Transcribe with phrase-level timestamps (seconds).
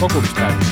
[0.00, 0.66] kogumispäevik.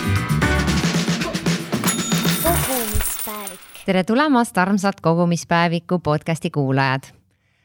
[2.42, 3.60] kogumispäevik.
[3.86, 7.02] tere tulemast, armsad kogumispäeviku podcasti kuulajad.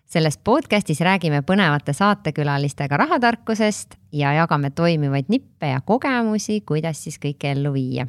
[0.06, 7.52] selles podcastis räägime põnevate saatekülalistega rahatarkusest ja jagame toimivaid nippe ja kogemusi, kuidas siis kõike
[7.52, 8.08] ellu viia.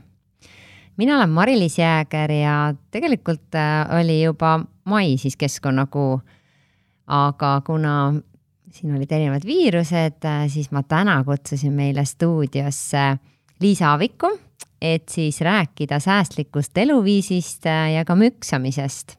[0.97, 6.21] mina olen Mari-Liis Jääger ja tegelikult äh, oli juba mai siis keskkonnakuu.
[7.07, 8.15] aga kuna
[8.71, 13.19] siin olid erinevad viirused, siis ma täna kutsusin meile stuudiosse
[13.65, 14.29] Liisa Aaviku,
[14.83, 17.65] et siis rääkida säästlikust eluviisist
[17.95, 19.17] ja ka müksamisest.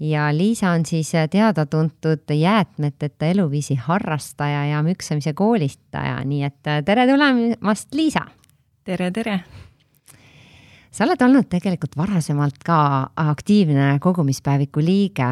[0.00, 7.94] ja Liisa on siis teada-tuntud jäätmeteta eluviisi harrastaja ja müksamise koolitaja, nii et tere tulemast,
[7.94, 8.26] Liisa
[8.84, 9.40] tere, tere!
[10.92, 12.78] sa oled olnud tegelikult varasemalt ka
[13.16, 15.28] aktiivne kogumispäeviku liige,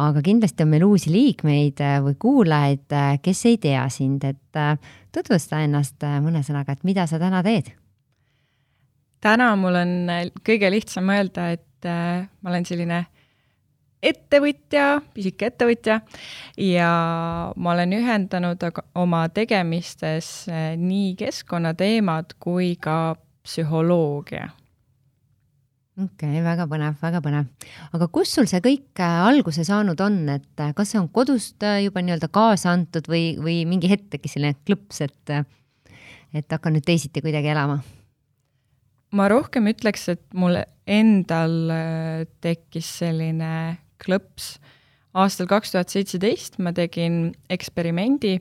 [0.00, 4.74] aga kindlasti on meil uusi liikmeid või kuulajaid, kes ei tea sind, et äh,
[5.12, 7.74] tutvusta ennast mõne sõnaga, et mida sa täna teed?
[9.20, 9.96] täna mul on
[10.46, 13.02] kõige lihtsam öelda, et äh, ma olen selline
[14.00, 16.00] ettevõtja, pisike ettevõtja
[16.64, 16.92] ja
[17.56, 18.64] ma olen ühendanud
[18.98, 24.48] oma tegemistes äh, nii keskkonnateemad kui ka psühholoogia
[26.00, 27.68] okei okay,, väga põnev, väga põnev.
[27.96, 31.62] aga kus sul see kõik äh, alguse saanud on, et äh, kas see on kodust
[31.66, 35.32] äh, juba nii-öelda kaasa antud või, või mingi hetk tekkis selline klõps, et,
[36.36, 37.80] et hakkan nüüd teisiti kuidagi elama?
[39.16, 41.56] ma rohkem ütleks, et mul endal
[42.40, 43.52] tekkis selline
[44.00, 44.54] klõps.
[45.12, 48.38] aastal kaks tuhat seitseteist ma tegin eksperimendi,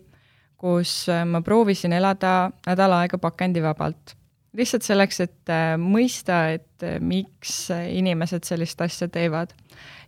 [0.59, 4.13] kus ma proovisin elada nädal aega pakendivabalt.
[4.59, 9.53] Lihtsalt selleks, et äh, mõista, et äh, miks äh, inimesed sellist asja teevad.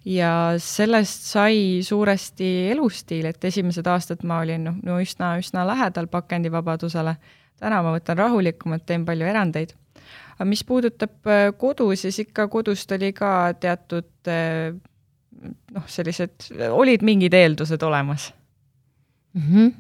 [0.06, 6.08] ja sellest sai suuresti elustiil, et esimesed aastad ma olin noh, no üsna, üsna lähedal
[6.10, 7.16] pakendivabadusele.
[7.62, 9.76] täna ma võtan rahulikumalt, teen palju erandeid
[10.36, 14.32] aga mis puudutab kodu, siis ikka kodust oli ka teatud
[15.76, 18.34] noh, sellised, olid mingid eeldused olemas.
[19.34, 19.42] mm.
[19.42, 19.72] -hmm.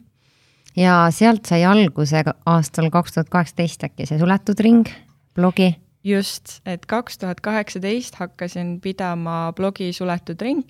[0.77, 4.89] Ja sealt sai alguse aastal kaks tuhat kaheksateist äkki see suletud ring,
[5.35, 5.73] blogi.
[6.03, 10.63] just, et kaks tuhat kaheksateist hakkasin pidama blogi Suletud ring,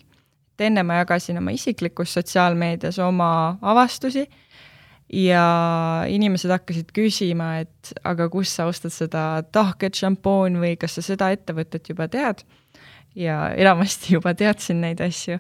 [0.56, 4.25] et enne ma jagasin oma isiklikus sotsiaalmeedias oma avastusi
[5.13, 5.45] ja
[6.07, 11.31] inimesed hakkasid küsima, et aga kus sa ostad seda tahket šampoon või kas sa seda
[11.35, 12.44] ettevõtet juba tead.
[13.16, 15.39] ja enamasti juba teadsin neid asju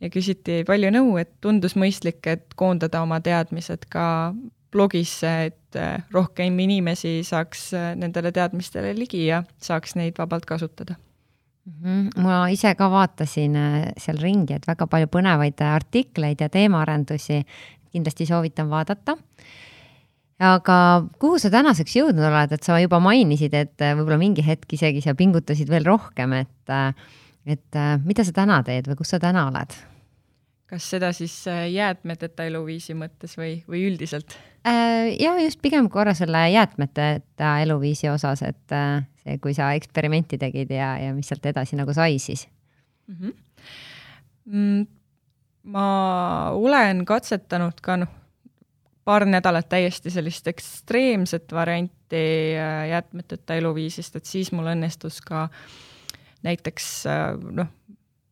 [0.00, 4.34] ja küsiti palju nõu, et tundus mõistlik, et koondada oma teadmised ka
[4.76, 10.98] blogisse, et äh, rohkem inimesi saaks äh, nendele teadmistele ligi ja saaks neid vabalt kasutada.
[11.66, 12.22] Mhm.
[12.22, 17.40] ma ise ka vaatasin äh, seal ringi, et väga palju põnevaid artikleid ja teemaarendusi,
[17.90, 19.16] kindlasti soovitan vaadata.
[20.38, 20.76] aga
[21.18, 25.16] kuhu sa tänaseks jõudnud oled, et sa juba mainisid, et võib-olla mingi hetk isegi sa
[25.16, 26.74] pingutasid veel rohkem, et,
[27.46, 29.76] et äh, mida sa täna teed või kus sa täna oled?
[30.66, 34.34] kas seda siis äh, jäätmeteta eluviisi mõttes või, või üldiselt?
[34.66, 40.38] Äh, ja just pigem korra selle jäätmeteta eluviisi osas, et äh, see, kui sa eksperimenti
[40.42, 42.48] tegid ja, ja mis sealt edasi nagu sai siis
[43.06, 43.32] mm.
[44.46, 44.86] -hmm.
[45.62, 45.88] ma
[46.50, 48.10] olen katsetanud ka noh,
[49.04, 52.26] paar nädalat täiesti sellist ekstreemset varianti
[52.58, 55.48] äh, jäätmeteta eluviisist, et siis mul õnnestus ka
[56.46, 57.70] näiteks äh, noh,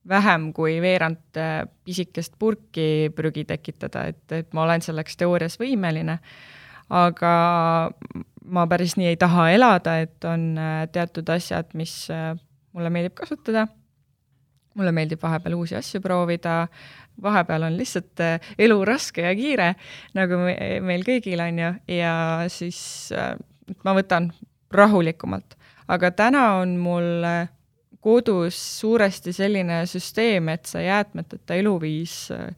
[0.09, 6.19] vähem kui veerand äh, pisikest purki prügi tekitada, et, et ma olen selleks teoorias võimeline,
[6.95, 7.35] aga
[8.45, 12.05] ma päris nii ei taha elada, et on äh, teatud asjad, mis
[12.75, 13.67] mulle meeldib kasutada.
[14.75, 16.65] Mulle meeldib vahepeal uusi asju proovida,
[17.23, 18.19] vahepeal on lihtsalt
[18.59, 19.69] elu raske ja kiire,
[20.19, 22.15] nagu me, meil kõigil on ju, ja
[22.51, 22.81] siis
[23.87, 24.33] ma võtan
[24.75, 25.55] rahulikumalt.
[25.87, 27.23] aga täna on mul
[28.05, 32.51] kodus suuresti selline süsteem, et see jäätmeteta eluviis äh,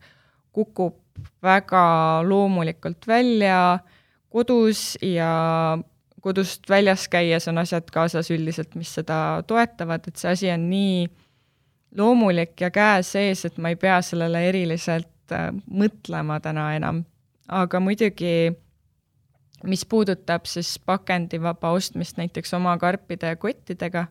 [0.52, 0.98] kukub
[1.42, 1.84] väga
[2.26, 3.78] loomulikult välja
[4.32, 5.78] kodus ja
[6.20, 11.06] kodust väljas käies on asjad kaasas üldiselt, mis seda toetavad, et see asi on nii
[11.96, 17.04] loomulik ja käe sees, et ma ei pea sellele eriliselt äh, mõtlema täna enam.
[17.48, 18.50] aga muidugi,
[19.62, 24.06] mis puudutab siis pakendivaba ostmist näiteks oma karpide ja kottidega,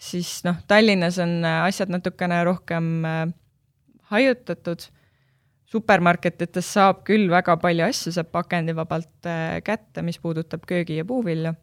[0.00, 3.24] siis noh, Tallinnas on äh, asjad natukene rohkem äh,
[4.12, 4.88] hajutatud,
[5.70, 11.54] supermarketites saab küll väga palju asju, saab pakendivabalt äh, kätte, mis puudutab köögi- ja puuvilju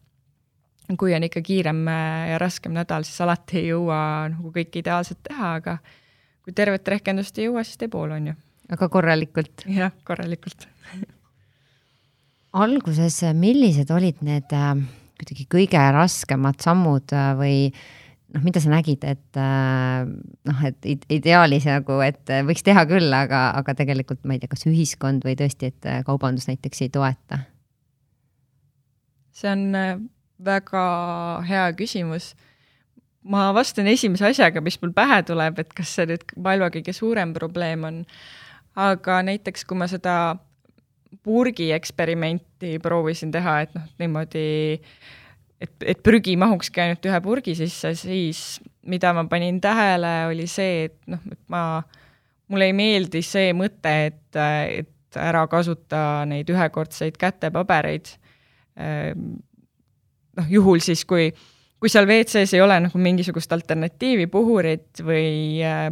[0.95, 3.99] kui on ikka kiirem äh, ja raskem nädal, siis alati ei jõua
[4.31, 5.77] nagu kõike ideaalselt teha, aga
[6.45, 8.35] kui tervet rehkendust ei jõua, siis tee pool, on ju.
[8.71, 9.65] aga korralikult.
[9.67, 10.67] jah, korralikult.
[12.53, 14.71] alguses, millised olid need äh,
[15.19, 17.57] kuidagi kõige raskemad sammud äh, või
[18.35, 20.07] noh, mida sa nägid, et äh,
[20.49, 24.67] noh, et ideaalis nagu, et võiks teha küll, aga, aga tegelikult ma ei tea, kas
[24.69, 27.43] ühiskond või tõesti, et kaubandus näiteks ei toeta?
[29.37, 29.67] see on
[30.43, 30.83] väga
[31.47, 32.35] hea küsimus.
[33.27, 37.33] ma vastan esimese asjaga, mis mul pähe tuleb, et kas see nüüd maailma kõige suurem
[37.35, 38.03] probleem on.
[38.75, 40.37] aga näiteks, kui ma seda
[41.23, 44.45] purgi eksperimenti proovisin teha, et noh, niimoodi,
[45.61, 48.41] et, et prügi mahukski ainult ühe purgi sisse, siis
[48.87, 51.81] mida ma panin tähele, oli see, et noh, et ma,
[52.51, 58.13] mulle ei meeldi see mõte, et, et ära kasuta neid ühekordseid kätepabereid.
[60.37, 61.31] Noh, juhul siis, kui,
[61.81, 65.89] kui seal WC-s ei ole nagu mingisugust alternatiivi, puhurit või äh,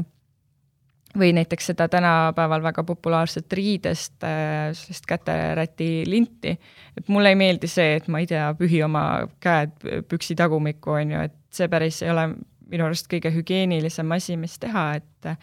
[1.19, 6.55] või näiteks seda tänapäeval väga populaarset riidest, äh, sellist käteräti linti,
[6.97, 9.05] et mulle ei meeldi see, et ma ei tea, pühi oma
[9.43, 9.75] käed
[10.09, 12.29] püksi tagumikku, on ju, et see päris ei ole
[12.71, 15.35] minu arust kõige hügieenilisem asi, mis teha, et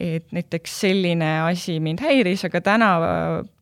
[0.00, 2.90] et näiteks selline asi mind häiris, aga täna,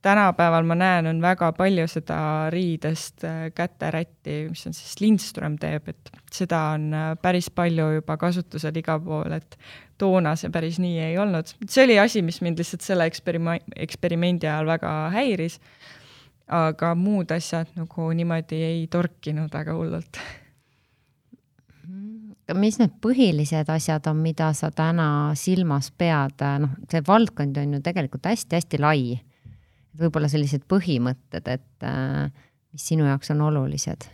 [0.02, 2.18] tänapäeval ma näen, on väga palju seda
[2.52, 8.18] riidest äh, käterätti, mis on siis Lindström teeb, et seda on äh, päris palju juba
[8.20, 9.58] kasutusel igal pool, et
[9.98, 11.54] toona see päris nii ei olnud.
[11.68, 15.60] see oli asi, mis mind lihtsalt selle eksperima-, eksperimendi ajal väga häiris,
[16.50, 20.18] aga muud asjad nagu niimoodi ei torkinud väga hullult
[22.52, 25.06] mis need põhilised asjad on, mida sa täna
[25.38, 29.14] silmas pead, noh, see valdkond on ju tegelikult hästi-hästi lai.
[29.94, 31.88] võib-olla sellised põhimõtted, et
[32.74, 34.10] mis sinu jaoks on olulised?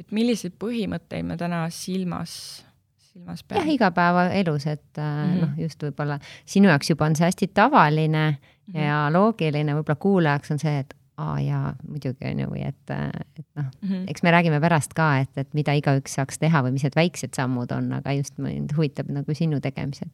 [0.00, 2.64] et milliseid põhimõtteid me täna silmas,
[3.10, 3.62] silmas peame?
[3.62, 5.40] jah, igapäevaelus, et mm -hmm.
[5.40, 8.80] noh, just võib-olla sinu jaoks juba on see hästi tavaline mm -hmm.
[8.80, 13.46] ja loogiline, võib-olla kuulajaks on see, et aa jaa, muidugi on ju, või et, et
[13.54, 16.74] noh mm -hmm., eks me räägime pärast ka, et, et mida igaüks saaks teha või
[16.74, 20.10] mis need väiksed sammud on, aga just mind huvitab nagu sinu tegemised.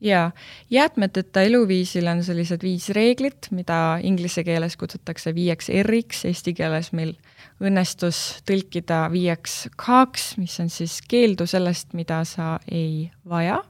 [0.00, 0.30] jaa,
[0.70, 7.16] jäätmeteta eluviisil on sellised viis reeglit, mida inglise keeles kutsutakse viieks R-iks, eesti keeles meil
[7.60, 13.64] õnnestus tõlkida viieks K-ks, mis on siis keeldu sellest, mida sa ei vaja,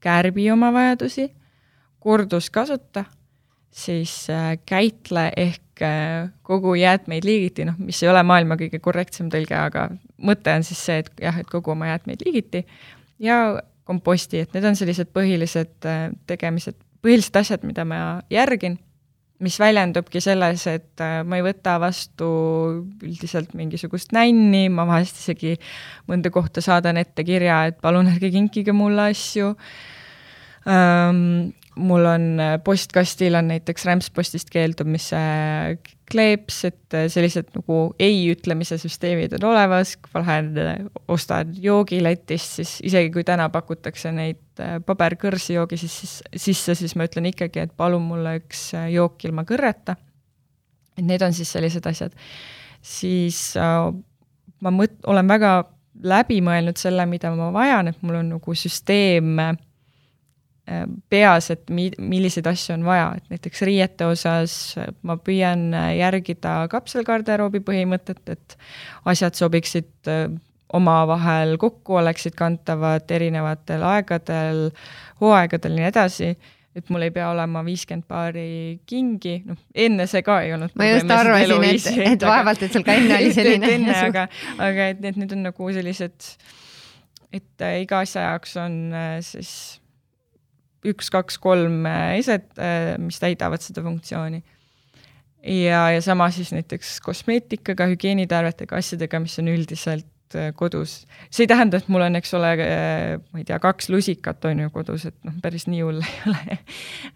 [0.00, 1.28] kärbi oma vajadusi,
[1.98, 3.04] korduskasuta
[3.74, 9.30] siis äh, käitle ehk äh, kogu jäätmeid liigiti, noh, mis ei ole maailma kõige korrektsem
[9.32, 9.88] tõlge, aga
[10.22, 12.62] mõte on siis see, et jah, et kogu oma jäätmeid liigiti
[13.22, 17.98] ja komposti, et need on sellised põhilised äh, tegemised, põhilised asjad, mida ma
[18.32, 18.78] järgin,
[19.42, 22.28] mis väljendubki selles, et ma ei võta vastu
[23.02, 25.56] üldiselt mingisugust nänni, ma vahest isegi
[26.08, 29.50] mõnda kohta saadan ette kirja, et palun ärge kinkige mulle asju
[31.76, 35.18] mul on äh, postkastil on näiteks rämpspostist keeldumise
[36.10, 40.76] kleeps, et äh, sellised nagu ei ütlemise süsteemid on olemas, lähen äh,
[41.08, 44.40] ostan joogi letist, siis isegi kui täna pakutakse neid
[44.86, 49.42] paberkõrsi joogi siis, siis sisse, siis ma ütlen ikkagi, et palun mulle üks jook ilma
[49.48, 49.96] kõrreta.
[50.94, 52.14] et need on siis sellised asjad.
[52.82, 55.56] siis ma mõt-, olen väga
[56.04, 59.56] läbi mõelnud selle, mida ma vajan, et mul on nagu süsteem Äh,
[61.12, 64.54] peas, et mi-, milliseid asju on vaja, et näiteks riiete osas
[65.04, 68.56] ma püüan äh, järgida kapselgarderoobi põhimõtet, et
[69.10, 70.26] asjad sobiksid äh,
[70.74, 74.64] omavahel kokku, oleksid kantavad erinevatel aegadel,
[75.20, 76.32] hooaegadel ja nii edasi,
[76.74, 78.48] et mul ei pea olema viiskümmend paari
[78.88, 80.72] kingi, noh, enne see ka ei olnud.
[80.80, 83.76] ma just arvasin, et, et vaevalt, et sul ka enne oli selline.
[83.76, 86.34] enne, aga, aga et need nüüd on nagu sellised,
[87.36, 88.84] et iga asja jaoks on
[89.28, 89.54] siis
[90.88, 91.86] üks, kaks, kolm
[92.16, 94.42] eset, äh, mis täidavad seda funktsiooni.
[95.44, 101.04] ja, ja sama siis näiteks kosmeetikaga, hügieenitarvetega, asjadega, mis on üldiselt äh, kodus.
[101.30, 104.64] see ei tähenda, et mul on, eks ole, äh, ma ei tea, kaks lusikat on
[104.66, 106.58] ju kodus, et noh, päris nii hull ei ole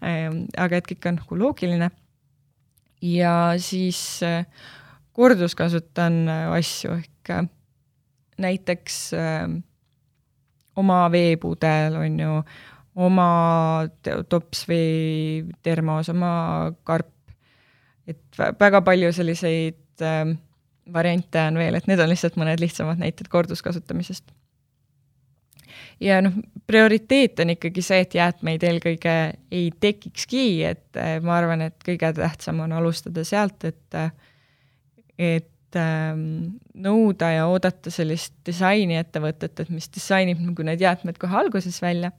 [0.03, 1.91] ähm, aga et kõik on nagu loogiline.
[3.05, 4.01] ja siis
[5.15, 7.33] korduskasutan asju ehk
[8.39, 8.99] näiteks
[10.79, 12.35] oma veepudel on ju
[12.95, 13.87] oma
[14.29, 17.11] tops või termos, oma karp.
[18.09, 20.33] et väga palju selliseid äh,
[20.93, 24.31] variante on veel, et need on lihtsalt mõned lihtsamad näited korduskasutamisest.
[26.01, 26.33] ja noh,
[26.67, 29.15] prioriteet on ikkagi see, et jäätmeid eelkõige
[29.51, 34.01] ei tekikski, et äh, ma arvan, et kõige tähtsam on alustada sealt, et
[35.19, 41.35] et ähm, nõuda ja oodata sellist disaini ettevõtet, et mis disainib nagu need jäätmed kohe
[41.43, 42.13] alguses välja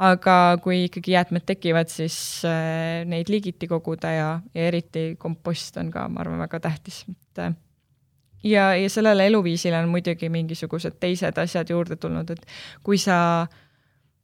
[0.00, 2.16] aga kui ikkagi jäätmed tekivad, siis
[2.48, 7.42] äh, neid liigiti koguda ja, ja eriti kompost on ka, ma arvan, väga tähtis, et
[7.44, 7.56] äh,
[8.44, 12.46] ja, ja sellele eluviisile on muidugi mingisugused teised asjad juurde tulnud, et
[12.86, 13.18] kui sa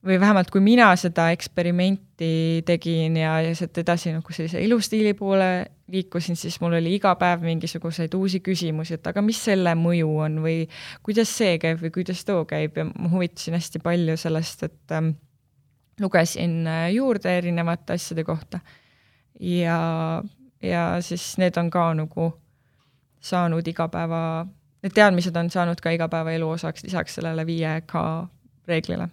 [0.06, 5.50] või vähemalt kui mina seda eksperimenti tegin ja, ja sealt edasi nagu sellise elustiili poole
[5.92, 10.40] liikusin, siis mul oli iga päev mingisuguseid uusi küsimusi, et aga mis selle mõju on
[10.45, 10.59] või
[11.06, 15.14] kuidas see käib või kuidas too käib ja ma huvitasin hästi palju sellest, et ähm,
[16.00, 18.60] lugesin äh, juurde erinevate asjade kohta.
[19.40, 20.22] ja,
[20.62, 22.32] ja siis need on ka nagu
[23.20, 24.46] saanud igapäeva,
[24.82, 28.02] need teadmised on saanud ka igapäevaelu osaks lisaks sellele 5K
[28.68, 29.08] reeglile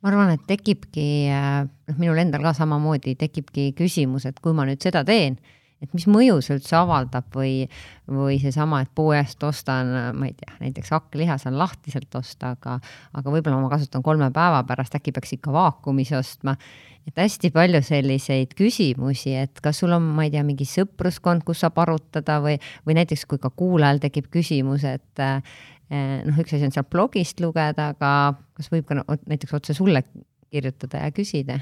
[0.00, 4.64] ma arvan, et tekibki, äh, noh, minul endal ka samamoodi tekibki küsimus, et kui ma
[4.68, 5.36] nüüd seda teen,
[5.80, 7.64] et mis mõju see üldse avaldab või,
[8.10, 12.78] või seesama, et poest ostan, ma ei tea, näiteks hakkliha saan lahtiselt osta, aga,
[13.16, 16.56] aga võib-olla ma kasutan kolme päeva pärast, äkki peaks ikka vaakumis ostma.
[17.08, 21.64] et hästi palju selliseid küsimusi, et kas sul on, ma ei tea, mingi sõpruskond, kus
[21.64, 25.28] saab arutada või, või näiteks kui ka kuulajal tekib küsimus, et
[25.90, 28.10] Eh, noh, üks asi on sealt blogist lugeda, aga
[28.54, 30.04] kas võib ka näiteks otse sulle
[30.52, 31.58] kirjutada ja küsida?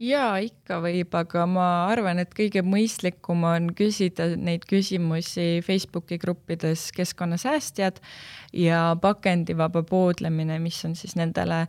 [0.00, 6.88] Jaa, ikka võib, aga ma arvan, et kõige mõistlikum on küsida neid küsimusi Facebooki gruppides
[6.96, 8.00] Keskkonnasäästjad
[8.56, 11.66] ja pakendivaba poodlemine, mis on siis nendele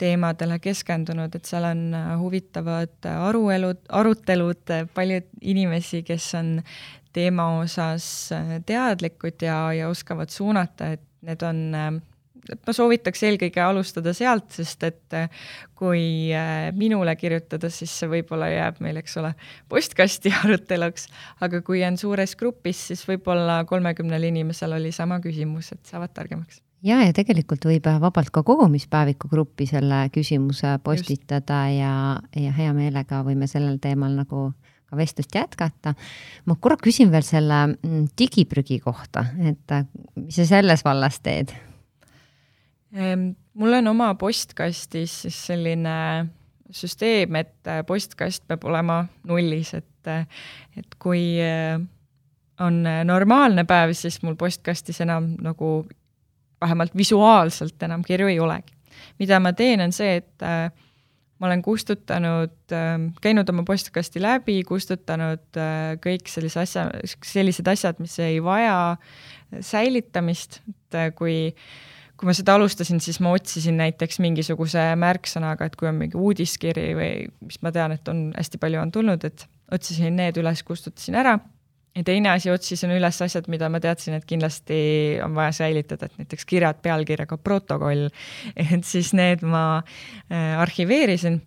[0.00, 1.84] teemadele keskendunud, et seal on
[2.22, 5.20] huvitavad aruelud, arutelud, palju
[5.54, 6.56] inimesi, kes on
[7.14, 11.60] teema osas äh, teadlikud ja, ja oskavad suunata, et need on
[12.50, 16.32] äh, ma soovitaks eelkõige alustada sealt, sest et äh, kui
[16.76, 19.34] minule kirjutada, siis see võib-olla jääb meil, eks ole,
[19.68, 21.08] postkasti aruteluks,
[21.44, 26.62] aga kui on suures grupis, siis võib-olla kolmekümnel inimesel oli sama küsimus, et saavad targemaks.
[26.82, 31.80] ja, ja tegelikult võib vabalt ka kogumispäeviku gruppi selle küsimuse postitada Just.
[31.80, 34.52] ja, ja hea meelega võime sellel teemal nagu
[34.94, 35.94] ka vestlust jätkata.
[36.46, 39.86] ma korra küsin veel selle mm, digiprügi kohta, et äh,
[40.16, 41.54] mis sa selles vallas teed?
[42.94, 45.94] Mul on oma postkastis siis selline
[46.74, 50.26] süsteem, et äh, postkast peab olema nullis, et, äh,
[50.78, 51.24] et kui
[52.62, 55.70] on normaalne päev, siis mul postkastis enam nagu
[56.62, 58.72] vähemalt visuaalselt enam kirju ei olegi.
[59.18, 60.42] mida ma teen, on see, et
[61.44, 67.98] ma olen kustutanud, ähm, käinud oma postkasti läbi, kustutanud äh, kõik sellise asja, sellised asjad,
[68.02, 68.96] mis ei vaja
[69.60, 71.10] säilitamist, et äh,
[72.18, 76.92] kui ma seda alustasin, siis ma otsisin näiteks mingisuguse märksõnaga, et kui on mingi uudiskiri
[76.94, 77.10] või
[77.42, 81.38] mis ma tean, et on hästi palju on tulnud, et otsisin need üles, kustutasin ära.
[81.94, 84.76] Ja teine asi, otsisin üles asjad, mida ma teadsin, et kindlasti
[85.22, 88.08] on vaja säilitada, et näiteks kirjad pealkirjaga protokoll,
[88.58, 91.42] et siis need ma äh, arhiveerisin.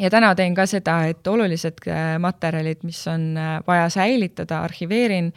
[0.00, 5.32] ja täna teen ka seda, et olulised äh, materjalid, mis on äh, vaja säilitada, arhiveerin,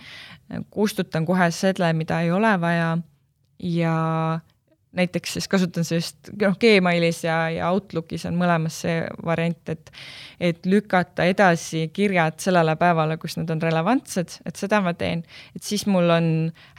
[0.69, 2.97] kustutan kohe selle, mida ei ole vaja
[3.59, 3.95] ja
[4.95, 9.91] näiteks siis kasutan sellist, noh, Gmailis ja, ja Outlookis on mõlemas see variant, et
[10.39, 15.24] et lükata edasi kirjad sellele päevale, kus nad on relevantsed, et seda ma teen.
[15.55, 16.27] et siis mul on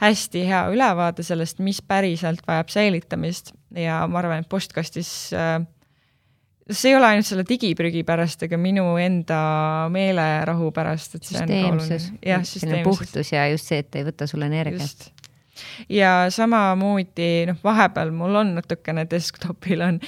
[0.01, 5.59] hästi hea ülevaade sellest, mis päriselt vajab säilitamist ja ma arvan, et postkastis äh,
[6.69, 9.39] see ei ole ainult selle digiprügi pärast, ega minu enda
[9.93, 11.99] meelerahu pärast, et see on oluline.
[12.25, 12.83] jah, süsteemsus.
[12.87, 15.09] puhtus ja just see, et ei võta sul energiat
[15.89, 19.99] ja samamoodi noh, vahepeal mul on natukene desktopil on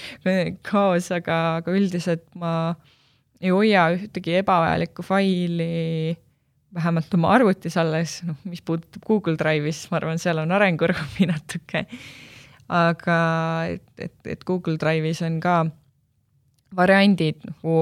[0.68, 2.54] kaos, aga, aga üldiselt ma
[3.40, 6.18] ei hoia ühtegi ebavajalikku faili
[6.74, 11.30] vähemalt oma arvutis alles, noh, mis puudutab Google Drive'i, siis ma arvan, seal on arenguruumi
[11.34, 11.86] natuke.
[12.70, 13.20] aga
[13.74, 15.64] et, et, et Google Drive'is on ka
[16.78, 17.78] variandid nagu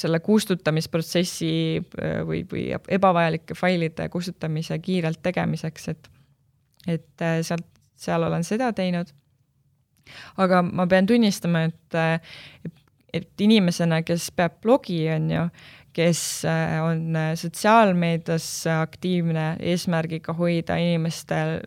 [0.00, 1.52] selle kustutamisprotsessi
[2.26, 6.10] või, või ebavajalike failide kustutamise kiirelt tegemiseks, et
[6.88, 7.66] et äh, sealt,
[8.00, 9.10] seal olen seda teinud.
[10.42, 12.40] aga ma pean tunnistama, et, äh,
[13.14, 15.44] et inimesena, kes peab blogi, on ju,
[15.94, 21.60] kes äh, on sotsiaalmeedias aktiivne eesmärgiga hoida inimestel,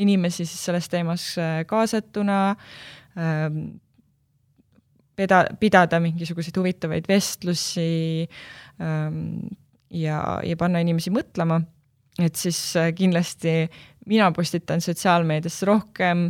[0.00, 1.24] inimesi siis selles teemas
[1.68, 2.40] kaasatuna,
[3.18, 3.58] ähm,
[5.16, 8.28] peda-, pidada mingisuguseid huvitavaid vestlusi
[8.80, 9.50] ähm,
[9.90, 11.60] ja, ja panna inimesi mõtlema,
[12.20, 12.60] et siis
[12.96, 13.64] kindlasti
[14.10, 16.28] mina postitan sotsiaalmeediasse rohkem,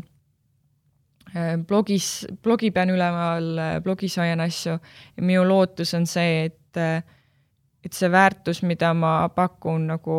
[1.66, 3.50] blogis, blogi pean üleval,
[3.84, 7.04] blogis hoian asju ja minu lootus on see, et,
[7.84, 10.16] et see väärtus, mida ma pakun nagu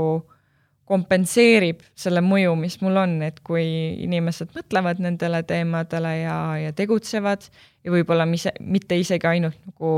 [0.91, 3.63] kompenseerib selle mõju, mis mul on, et kui
[4.03, 7.45] inimesed mõtlevad nendele teemadele ja, ja tegutsevad
[7.85, 9.93] ja võib-olla mis, mitte isegi ainult nagu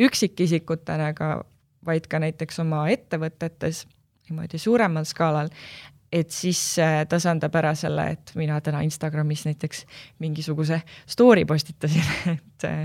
[0.00, 1.34] üksikisikutena, aga
[1.84, 3.84] vaid ka näiteks oma ettevõtetes
[4.28, 5.50] niimoodi suuremal skaalal,
[6.12, 9.84] et siis äh, tasandab ära selle, et mina täna Instagramis näiteks
[10.22, 12.04] mingisuguse story postitasin
[12.34, 12.82] et, äh,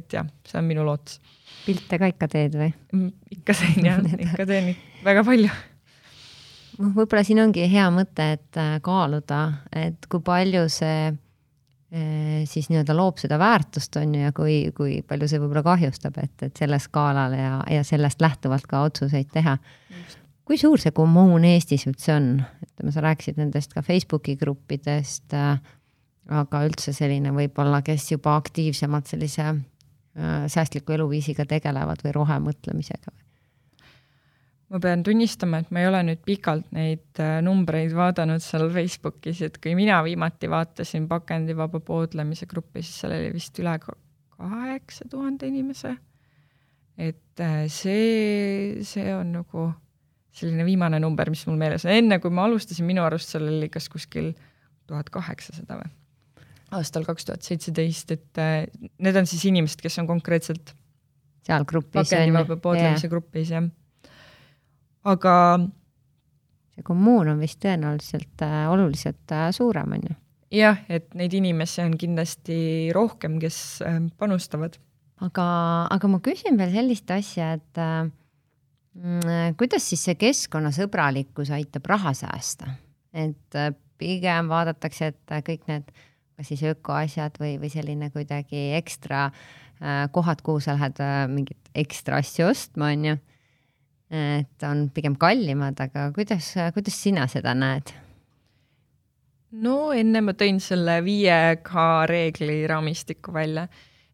[0.00, 1.20] et jah, see on minu lootus.
[1.64, 2.72] pilte ka ikka teed või?
[2.92, 4.72] Mm, ikka teen jah ikka teen
[5.04, 5.50] väga palju.
[6.80, 11.12] noh, võib-olla siin ongi hea mõte, et äh, kaaluda, et kui palju see
[12.50, 16.32] siis nii-öelda loob seda väärtust, on ju, ja kui, kui palju see võib-olla kahjustab, et,
[16.42, 19.52] et sellel skaalal ja, ja sellest lähtuvalt ka otsuseid teha.
[20.44, 22.28] Kui suur see kommuun Eestis üldse on,
[22.66, 25.56] ütleme, sa rääkisid nendest ka Facebooki gruppidest äh,,
[26.32, 33.12] aga üldse selline võib-olla, kes juba aktiivsemalt sellise äh, säästliku eluviisiga tegelevad või rohemõtlemisega?
[34.74, 39.44] ma pean tunnistama, et ma ei ole nüüd pikalt neid äh, numbreid vaadanud seal Facebookis,
[39.46, 45.48] et kui mina viimati vaatasin pakendivaba poodlemise gruppi, siis seal oli vist üle kaheksa tuhande
[45.48, 45.94] inimese.
[46.98, 49.70] et see, see on nagu
[50.34, 53.68] selline viimane number, mis mul meeles on, enne kui ma alustasin, minu arust seal oli
[53.72, 54.32] kas kuskil
[54.88, 55.92] tuhat kaheksasada või?
[56.74, 58.64] aastal kaks tuhat seitseteist, et äh,
[59.04, 60.74] need on siis inimesed, kes on konkreetselt
[61.46, 62.00] seal grupis.
[62.00, 63.12] pakendivaba poodlemise yeah.
[63.12, 63.68] grupis, jah.
[65.06, 65.34] aga
[66.74, 70.16] see kommuun on vist tõenäoliselt äh, oluliselt äh, suurem, on ju?
[70.54, 72.58] jah, et neid inimesi on kindlasti
[72.96, 74.78] rohkem, kes äh, panustavad.
[75.22, 75.46] aga,
[75.94, 78.08] aga ma küsin veel sellist asja, et äh,
[79.58, 82.68] kuidas siis see keskkonnasõbralikkus aitab raha säästa,
[83.10, 85.90] et äh, pigem vaadatakse, et äh, kõik need
[86.34, 91.70] kas siis ökoasjad või, või selline kuidagi ekstra äh, kohad, kuhu sa lähed äh, mingit
[91.74, 93.20] ekstra asju ostma, on ju.
[94.14, 97.94] et on pigem kallimad, aga kuidas, kuidas sina seda näed?
[99.64, 103.68] no enne ma tõin selle viie K reegli raamistiku välja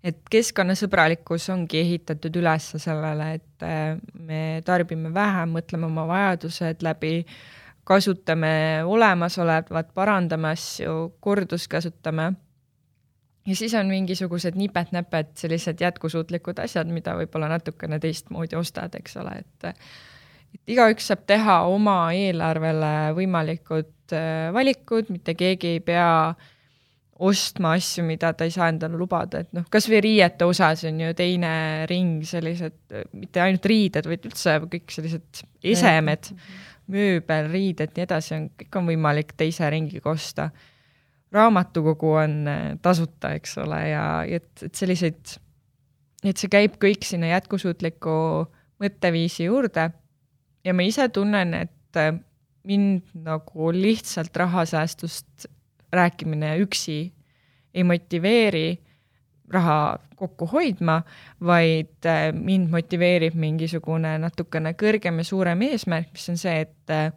[0.05, 7.25] et keskkonnasõbralikkus ongi ehitatud üles sellele, et äh, me tarbime vähem, mõtleme oma vajadused läbi,
[7.89, 8.53] kasutame
[8.87, 12.31] olemasolevat, parandame asju, korduskasutame.
[13.47, 19.43] ja siis on mingisugused nipet-näpet, sellised jätkusuutlikud asjad, mida võib-olla natukene teistmoodi ostad, eks ole,
[19.45, 19.75] et
[20.51, 26.49] et igaüks saab teha oma eelarvele võimalikud äh, valikud, mitte keegi ei pea äh,
[27.21, 31.13] ostma asju, mida ta ei saa endale lubada, et noh, kasvõi riiete osas on ju
[31.17, 31.53] teine
[31.91, 36.31] ring, sellised mitte ainult riided, vaid üldse kõik sellised esemed,
[36.91, 40.51] mööbel, riided, nii edasi on, kõik on võimalik teise ringiga osta.
[41.31, 45.37] raamatukogu on äh, tasuta, eks ole, ja et, et selliseid,
[46.25, 48.17] et see käib kõik sinna jätkusuutliku
[48.81, 49.91] mõtteviisi juurde
[50.65, 52.17] ja ma ise tunnen, et äh,
[52.65, 55.49] mind nagu lihtsalt rahasäästust
[55.93, 57.13] rääkimine üksi
[57.75, 58.79] ei motiveeri
[59.51, 61.01] raha kokku hoidma,
[61.43, 67.11] vaid äh, mind motiveerib mingisugune natukene kõrgem ja suurem eesmärk, mis on see, et äh,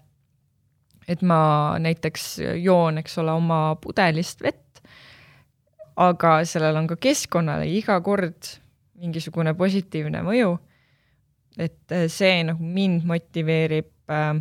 [1.07, 4.81] et ma näiteks joon, eks ole, oma pudelist vett,
[5.99, 8.55] aga sellel on ka keskkonnale iga kord
[9.03, 10.57] mingisugune positiivne mõju.
[11.57, 14.39] et äh, see nagu mind motiveerib äh,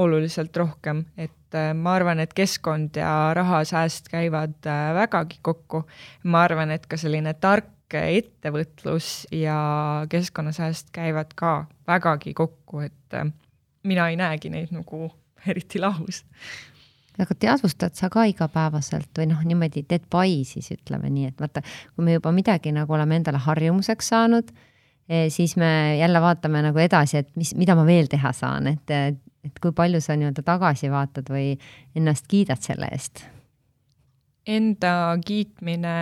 [0.00, 5.84] oluliselt rohkem, et äh, ma arvan, et keskkond ja rahasääst käivad äh, vägagi kokku.
[6.24, 13.32] ma arvan, et ka selline tark ettevõtlus ja keskkonnasääst käivad ka vägagi kokku, et äh,
[13.82, 15.10] mina ei näegi neid nagu
[15.46, 16.24] eriti lahus.
[17.20, 21.60] aga teadvustad sa ka igapäevaselt või noh, niimoodi teed pai siis ütleme nii, et vaata,
[21.94, 24.52] kui me juba midagi nagu oleme endale harjumuseks saanud,
[25.08, 28.94] eh, siis me jälle vaatame nagu edasi, et mis, mida ma veel teha saan, et
[29.44, 31.54] et kui palju sa nii-öelda tagasi vaatad või
[31.96, 33.24] ennast kiidad selle eest?
[34.50, 34.92] Enda
[35.24, 35.96] kiitmine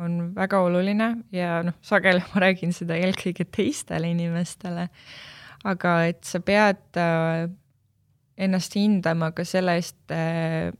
[0.00, 4.88] on väga oluline ja noh, sageli ma räägin seda eelkõige teistele inimestele,
[5.68, 7.46] aga et sa pead äh,
[8.40, 10.72] ennast hindama ka selle eest, äh,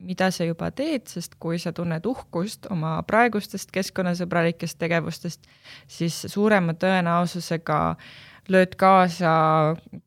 [0.00, 5.50] mida sa juba teed, sest kui sa tunned uhkust oma praegustest keskkonnasõbralikest tegevustest,
[5.90, 9.32] siis suurema tõenäosusega äh, lööd kaasa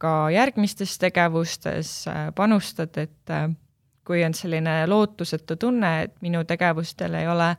[0.02, 1.94] ka järgmistes tegevustes,
[2.36, 3.50] panustad, et äh,
[4.04, 7.54] kui on selline lootusetu tunne, et minu tegevustel ei ole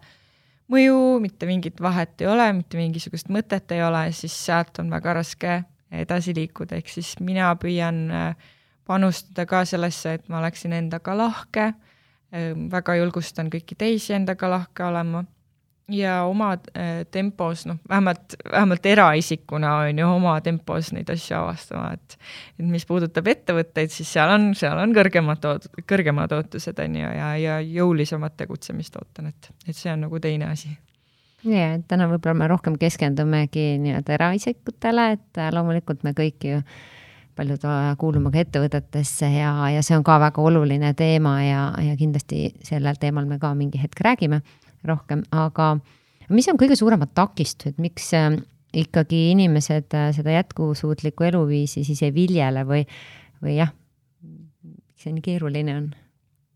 [0.73, 5.16] mõju, mitte mingit vahet ei ole, mitte mingisugust mõtet ei ole, siis sealt on väga
[5.20, 5.62] raske
[5.94, 8.53] edasi liikuda, ehk siis mina püüan äh,
[8.85, 11.70] panustada ka sellesse, et ma oleksin endaga lahke,
[12.35, 15.25] äh, väga julgustan kõiki teisi endaga lahke olema
[15.88, 21.92] ja oma äh, tempos, noh, vähemalt, vähemalt eraisikuna on ju oma tempos neid asju avastama,
[21.92, 22.16] et
[22.59, 27.12] et mis puudutab ettevõtteid, siis seal on, seal on kõrgemad oot-, kõrgemad ootused, on ju,
[27.18, 30.73] ja, ja jõulisemat tegutsemist ootan, et, et see on nagu teine asi.
[31.44, 36.64] jaa, et täna võib-olla me rohkem keskendumegi nii-öelda eraisikutele, et äh, loomulikult me kõik ju
[37.37, 41.97] paljud äh, kuulume ka ettevõtetesse ja, ja see on ka väga oluline teema ja, ja
[41.99, 44.40] kindlasti sellel teemal me ka mingi hetk räägime
[44.88, 45.75] rohkem, aga
[46.33, 48.37] mis on kõige suuremad takistused, miks äh,
[48.85, 52.83] ikkagi inimesed äh, seda jätkusuutlikku eluviisi siis ei viljele või,
[53.42, 53.73] või jah,
[54.23, 55.90] miks see nii keeruline on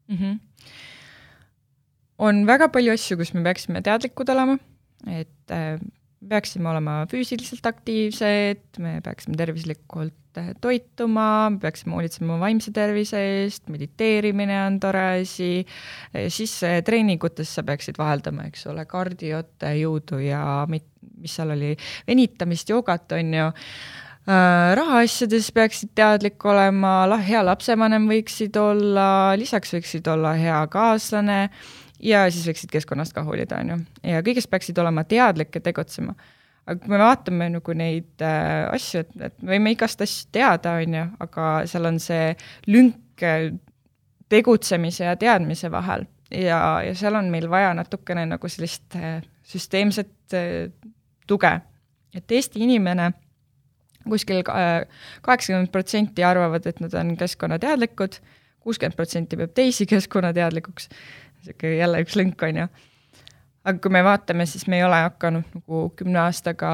[0.08, 0.16] mm?
[0.16, 0.38] -hmm.
[2.28, 4.58] on väga palju asju, kus me peaksime teadlikud olema,
[5.06, 5.78] et äh,
[6.28, 10.14] peaksime olema füüsiliselt aktiivsed, me peaksime tervislikult
[10.62, 15.52] toituma, me peaksime hoolitsema vaimse tervise eest, mediteerimine on tore asi,
[16.34, 20.90] siis treeningutes sa peaksid vaheldama, eks ole, kardiot, jõudu ja mit-,
[21.22, 21.72] mis seal oli,
[22.08, 23.48] venitamist, joogat, on ju.
[24.28, 31.46] Äh, rahaasjades peaksid teadlik olema, hea lapsevanem võiksid olla, lisaks võiksid olla hea kaaslane
[32.02, 33.78] ja siis võiksid keskkonnast ka hoolida, on ju.
[34.10, 36.14] ja kõigest peaksid olema teadlik ja tegutsema.
[36.66, 40.78] aga kui me vaatame nagu neid äh, asju, et, et me võime igast asju teada,
[40.82, 43.50] on ju, aga seal on see lünk äh,
[44.28, 50.36] tegutsemise ja teadmise vahel ja, ja seal on meil vaja natukene nagu sellist äh, süsteemset
[50.36, 50.70] äh,
[51.26, 51.60] tuge.
[52.14, 53.12] et Eesti inimene
[54.08, 54.88] kuskil äh,
[55.22, 58.20] kaheksakümmend protsenti arvavad, et nad on keskkonnateadlikud,
[58.64, 60.88] kuuskümmend protsenti peab teisi keskkonnateadlikuks
[61.38, 62.68] niisugune jälle üks lünk, on ju.
[63.68, 66.70] aga kui me vaatame, siis me ei ole hakanud nagu kümne aastaga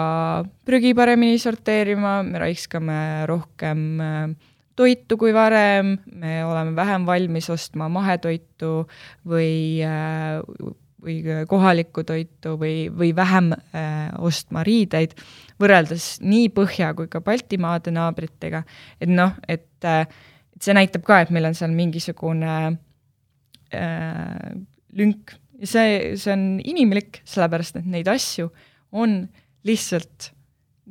[0.66, 2.98] prügi paremini sorteerima, me raiskame
[3.31, 8.87] rohkem äh, toitu kui varem, me oleme vähem valmis ostma mahetoitu
[9.27, 10.40] või äh,
[11.05, 15.12] või kohalikku toitu või, või vähem äh, ostma riideid,
[15.61, 18.62] võrreldes nii Põhja kui ka Baltimaade naabritega,
[19.00, 22.79] et noh, et, et see näitab ka, et meil on seal mingisugune
[23.77, 24.55] äh,
[24.95, 28.51] lünk ja see, see on inimlik, sellepärast et neid asju
[28.95, 29.23] on
[29.67, 30.31] lihtsalt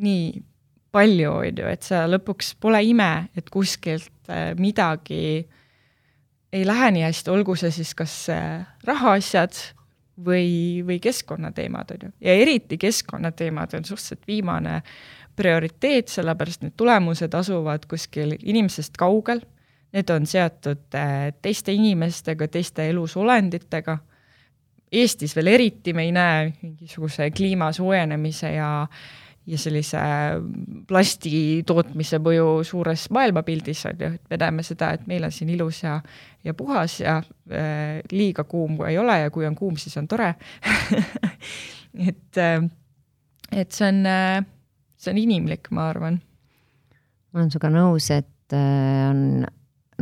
[0.03, 0.41] nii
[0.93, 5.43] palju, on ju, et sa lõpuks pole ime, et kuskilt äh, midagi
[6.53, 9.57] ei lähe nii hästi, olgu see siis kas äh, rahaasjad
[10.25, 12.13] või, või keskkonnateemad, on ju.
[12.29, 14.81] ja eriti keskkonnateemad on suhteliselt viimane
[15.33, 19.41] prioriteet, sellepärast need tulemused asuvad kuskil inimesest kaugel
[19.93, 23.97] need on seotud äh, teiste inimestega, teiste elusolenditega.
[24.93, 28.87] Eestis veel eriti me ei näe mingisuguse kliima soojenemise ja,
[29.45, 30.01] ja sellise
[30.87, 35.49] plasti tootmise mõju suures maailmapildis, on ju, et me näeme seda, et meil on siin
[35.53, 35.97] ilus ja,
[36.45, 40.33] ja puhas ja äh, liiga kuum ei ole ja kui on kuum, siis on tore
[42.09, 42.61] et äh,,
[43.51, 44.45] et see on äh,,
[44.97, 46.21] see on inimlik, ma arvan.
[47.33, 49.43] ma olen sinuga nõus, et äh, on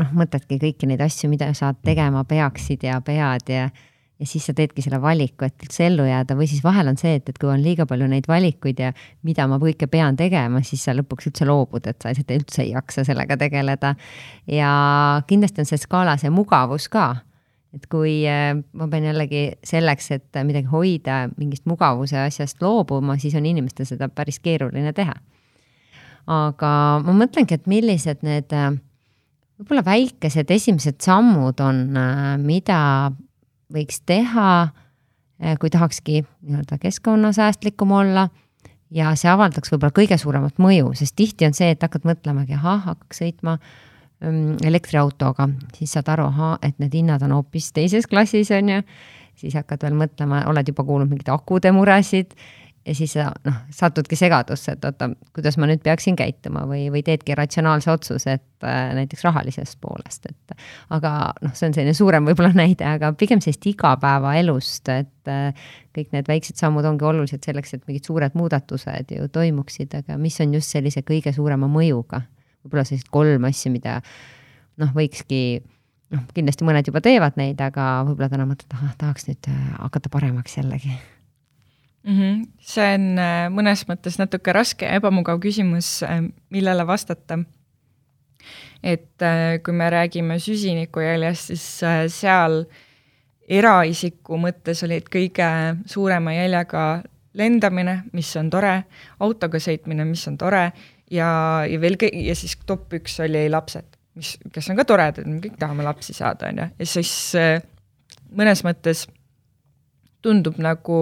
[0.02, 3.70] noh, mõtledki kõiki neid asju, mida sa tegema peaksid ja pead ja,
[4.22, 7.16] ja siis sa teedki selle valiku, et üldse ellu jääda või siis vahel on see,
[7.20, 8.92] et, et kui on liiga palju neid valikuid ja
[9.28, 12.72] mida ma kõike pean tegema, siis sa lõpuks üldse loobud, et sa lihtsalt üldse ei
[12.76, 13.96] jaksa sellega tegeleda.
[14.50, 14.72] ja
[15.28, 17.14] kindlasti on see skaala see mugavus ka
[17.72, 23.36] et kui äh, ma pean jällegi selleks, et midagi hoida, mingist mugavuse asjast loobuma, siis
[23.40, 25.16] on inimestel seda päris keeruline teha.
[26.32, 26.72] aga
[27.06, 28.74] ma mõtlengi, et millised need äh,
[29.62, 33.12] võib-olla väikesed esimesed sammud on, äh, mida
[33.72, 34.72] võiks teha,
[35.42, 38.30] äh, kui tahakski nii-öelda keskkonnasäästlikum olla.
[38.92, 42.82] Ja see avaldaks võib-olla kõige suuremat mõju, sest tihti on see, et hakkad mõtlemagi, ahah,
[42.90, 43.54] hakkaks sõitma
[44.20, 45.48] ähm, elektriautoga,
[45.78, 48.82] siis saad aru, ahah, et need hinnad on hoopis teises klassis, on ju.
[49.40, 52.36] siis hakkad veel mõtlema, oled juba kuulnud mingeid akude muresid
[52.86, 57.04] ja siis sa noh, satudki segadusse, et oota, kuidas ma nüüd peaksin käituma või, või
[57.06, 60.56] teedki ratsionaalse otsuse, et äh, näiteks rahalisest poolest, et
[60.94, 61.14] aga
[61.46, 66.32] noh, see on selline suurem võib-olla näide, aga pigem sellist igapäevaelust, et äh, kõik need
[66.32, 70.74] väiksed sammud ongi olulised selleks, et mingid suured muudatused ju toimuksid, aga mis on just
[70.74, 72.26] sellise kõige suurema mõjuga.
[72.66, 74.00] võib-olla sellised kolm asja, mida
[74.82, 75.62] noh, võikski
[76.16, 80.10] noh, kindlasti mõned juba teevad neid, aga võib-olla täna mõtled, ahah, tahaks nüüd äh, hakata
[80.10, 80.98] paremaks jällegi
[82.04, 82.20] mm.
[82.20, 82.46] -hmm.
[82.60, 87.40] see on äh, mõnes mõttes natuke raske ja ebamugav küsimus, äh, millele vastata.
[88.84, 92.66] et äh, kui me räägime süsinikujäljest, siis seal
[93.48, 98.84] eraisiku mõttes olid kõige suurema jäljega lendamine, mis on tore,
[99.20, 100.72] autoga sõitmine, mis on tore,
[101.12, 103.86] ja, ja veel, ja siis top üks oli lapsed,
[104.16, 107.14] mis, kes on ka toredad, me kõik tahame lapsi saada, on ju, ja siis
[108.32, 109.06] mõnes mõttes
[110.22, 110.98] tundub nagu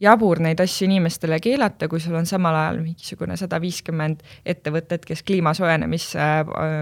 [0.00, 5.22] jabur neid asju inimestele keelata, kui sul on samal ajal mingisugune sada viiskümmend ettevõtet, kes
[5.26, 6.78] kliima soojenemisse äh,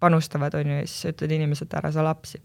[0.00, 2.40] panustavad, on ju, ja siis sa ütled inimesed, ära saa lapsi.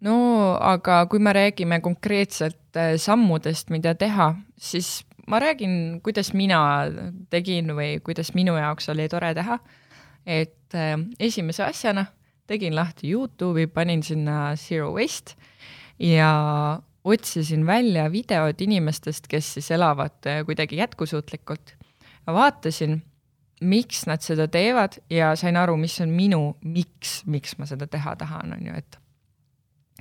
[0.00, 0.16] no
[0.60, 6.60] aga kui me räägime konkreetselt äh, sammudest, mida teha, siis ma räägin, kuidas mina
[7.30, 9.58] tegin või kuidas minu jaoks oli tore teha.
[10.26, 12.06] et äh, esimese asjana
[12.46, 15.34] tegin lahti Youtube'i, panin sinna Zero Waste
[15.98, 21.74] ja otsisin välja videod inimestest, kes siis elavad äh, kuidagi jätkusuutlikult.
[22.26, 23.02] vaatasin,
[23.60, 28.16] miks nad seda teevad ja sain aru, mis on minu miks, miks ma seda teha
[28.16, 28.98] tahan, on ju, et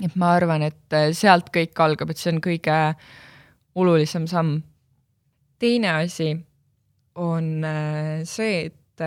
[0.04, 2.80] et ma arvan, et äh, sealt kõik algab, et see on kõige
[3.76, 4.64] olulisem samm.
[5.60, 6.34] teine asi
[7.16, 9.06] on äh, see, et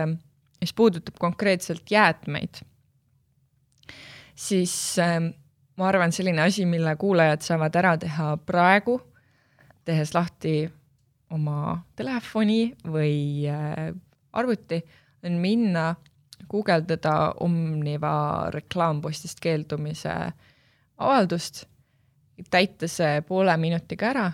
[0.61, 2.63] mis puudutab konkreetselt jäätmeid,
[4.35, 4.73] siis
[5.79, 8.97] ma arvan, selline asi, mille kuulajad saavad ära teha praegu,
[9.87, 10.53] tehes lahti
[11.33, 13.89] oma telefoni või äh,
[14.35, 14.81] arvuti,
[15.25, 15.93] on minna
[16.49, 20.13] guugeldada Omniva reklaampostist keeldumise
[20.99, 21.63] avaldust,
[22.51, 24.25] täita see poole minutiga ära,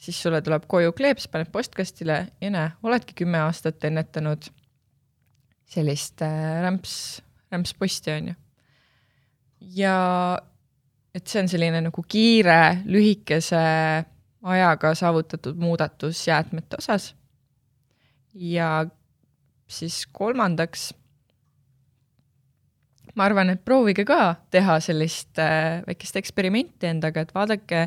[0.00, 4.50] siis sulle tuleb koju kleeps, paned postkastile ja näe, oledki kümme aastat ennetanud
[5.70, 8.36] sellist äh, rämps, rämpsposti, on ju.
[9.78, 9.96] ja
[11.16, 13.62] et see on selline nagu kiire, lühikese
[14.46, 17.14] ajaga saavutatud muudatus jäätmete osas.
[18.34, 18.86] ja
[19.66, 20.90] siis kolmandaks,
[23.16, 27.86] ma arvan, et proovige ka teha sellist äh, väikest eksperimenti endaga, et vaadake,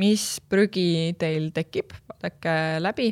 [0.00, 3.10] mis prügi teil tekib, vaadake läbi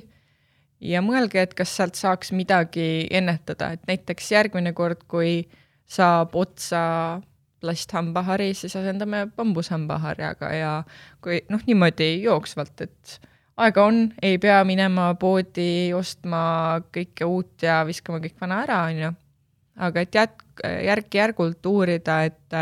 [0.80, 5.42] ja mõelge, et kas sealt saaks midagi ennetada, et näiteks järgmine kord, kui
[5.84, 6.80] saab otsa
[7.64, 10.72] plasthambahari, siis asendame bambushambaharjaga ja
[11.24, 13.18] kui noh, niimoodi jooksvalt, et
[13.64, 16.44] aega on, ei pea minema poodi ostma
[16.94, 19.12] kõike uut ja viskama kõik vana ära, on ju.
[19.88, 20.44] aga et jät-,
[20.88, 22.58] järk-järgult uurida, et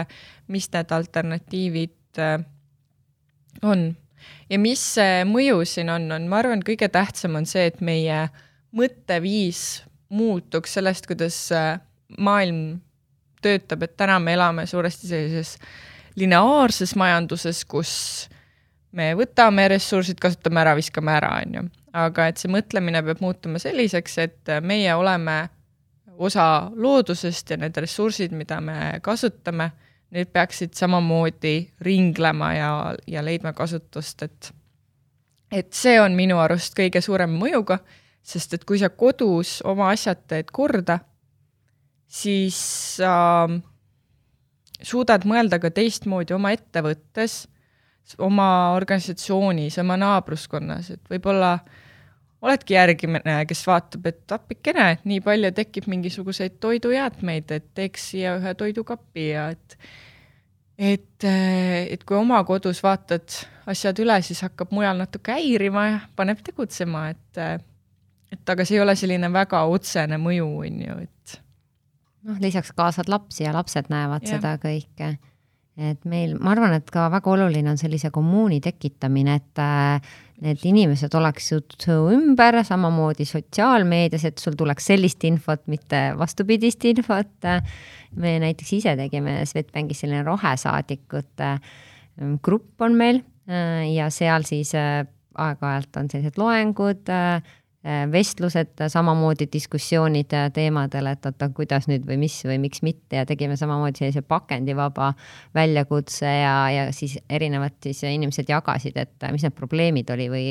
[0.53, 2.23] mis need alternatiivid
[3.62, 3.91] on.
[4.51, 4.85] ja mis
[5.29, 8.27] mõju siin on, on, ma arvan, kõige tähtsam on see, et meie
[8.77, 11.37] mõtteviis muutuks sellest, kuidas
[12.19, 12.81] maailm
[13.42, 15.57] töötab, et täna me elame suuresti sellises
[16.16, 17.92] lineaarses majanduses, kus
[18.92, 21.64] me võtame ressursid, kasutame ära, viskame ära, on ju.
[21.92, 25.37] aga et see mõtlemine peab muutuma selliseks, et meie oleme
[26.22, 29.70] osa loodusest ja need ressursid, mida me kasutame,
[30.12, 32.72] need peaksid samamoodi ringlema ja,
[33.09, 34.52] ja leidma kasutust, et
[35.52, 37.76] et see on minu arust kõige suurema mõjuga,
[38.24, 40.98] sest et kui sa kodus oma asjad teed korda
[42.12, 42.59] siis
[42.98, 43.12] sa
[43.48, 43.61] äh,
[44.83, 47.46] suudad mõelda ka teistmoodi oma ettevõttes,
[48.22, 51.55] oma organisatsioonis, oma naabruskonnas, et võib-olla
[52.42, 58.37] oledki järgmine, kes vaatab, et appikene, et nii palju tekib mingisuguseid toidujäätmeid, et teeks siia
[58.40, 59.79] ühe toidukapi ja et
[60.83, 63.37] et, et kui oma kodus vaatad
[63.70, 67.42] asjad üle, siis hakkab mujal natuke häirima ja paneb tegutsema, et
[68.33, 71.38] et aga see ei ole selline väga otsene mõju, on ju, et
[72.28, 74.37] noh, lisaks kaasad lapsi ja lapsed näevad ja.
[74.37, 75.14] seda kõike.
[75.76, 80.64] et meil, ma arvan, et ka väga oluline on sellise kommuuni tekitamine, et äh, need
[80.68, 87.48] inimesed oleksid su ümber, samamoodi sotsiaalmeedias, et sul tuleks sellist infot, mitte vastupidist infot.
[88.16, 94.74] me näiteks ise tegime Swedbankis selline rohesaadikute ähm, grupp on meil äh, ja seal siis
[94.76, 97.40] äh, aeg-ajalt on sellised loengud Äh,
[98.12, 103.57] vestlused, samamoodi diskussioonid teemadel, et oota, kuidas nüüd või mis või miks mitte ja tegime
[103.59, 105.09] samamoodi sellise pakendivaba
[105.55, 110.47] väljakutse ja, ja siis erinevad siis inimesed jagasid, et mis need probleemid oli või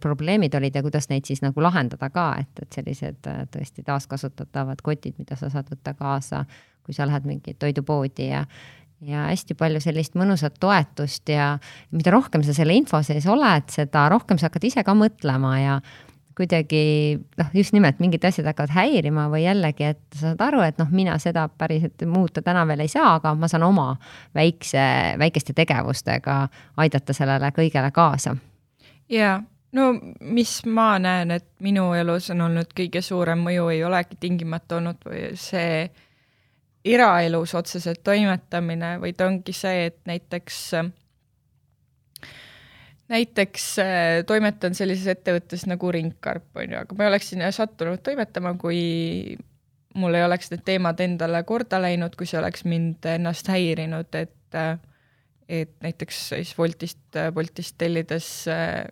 [0.00, 4.82] probleemid olid ja kuidas neid siis nagu lahendada ka, et, et sellised äh, tõesti taaskasutatavad
[4.82, 6.44] kotid, mida sa saad võtta kaasa,
[6.82, 8.44] kui sa lähed mingi toidupoodi ja
[9.00, 11.54] ja hästi palju sellist mõnusat toetust ja
[11.88, 15.78] mida rohkem sa selle info sees oled, seda rohkem sa hakkad ise ka mõtlema ja
[16.36, 20.78] kuidagi noh, just nimelt mingid asjad hakkavad häirima või jällegi, et sa saad aru, et
[20.80, 23.88] noh, mina seda päriselt muuta täna veel ei saa, aga ma saan oma
[24.34, 24.84] väikse,
[25.20, 26.42] väikeste tegevustega
[26.80, 28.36] aidata sellele kõigele kaasa.
[29.08, 29.40] jaa,
[29.72, 29.90] no
[30.20, 35.10] mis ma näen, et minu elus on olnud kõige suurem mõju, ei olegi tingimata olnud
[35.34, 35.90] see
[36.84, 40.60] eraelus otseselt toimetamine, vaid ongi see, et näiteks
[43.10, 48.02] näiteks äh, toimetan sellises ettevõttes nagu Ringkarp, on ju, aga ma ei oleks sinna sattunud
[48.06, 48.80] toimetama, kui
[49.98, 54.58] mul ei oleks need teemad endale korda läinud, kui see oleks mind ennast häirinud, et
[54.58, 54.76] äh,
[55.50, 57.02] et näiteks siis Woltist,
[57.34, 58.84] Boltist tellides äh,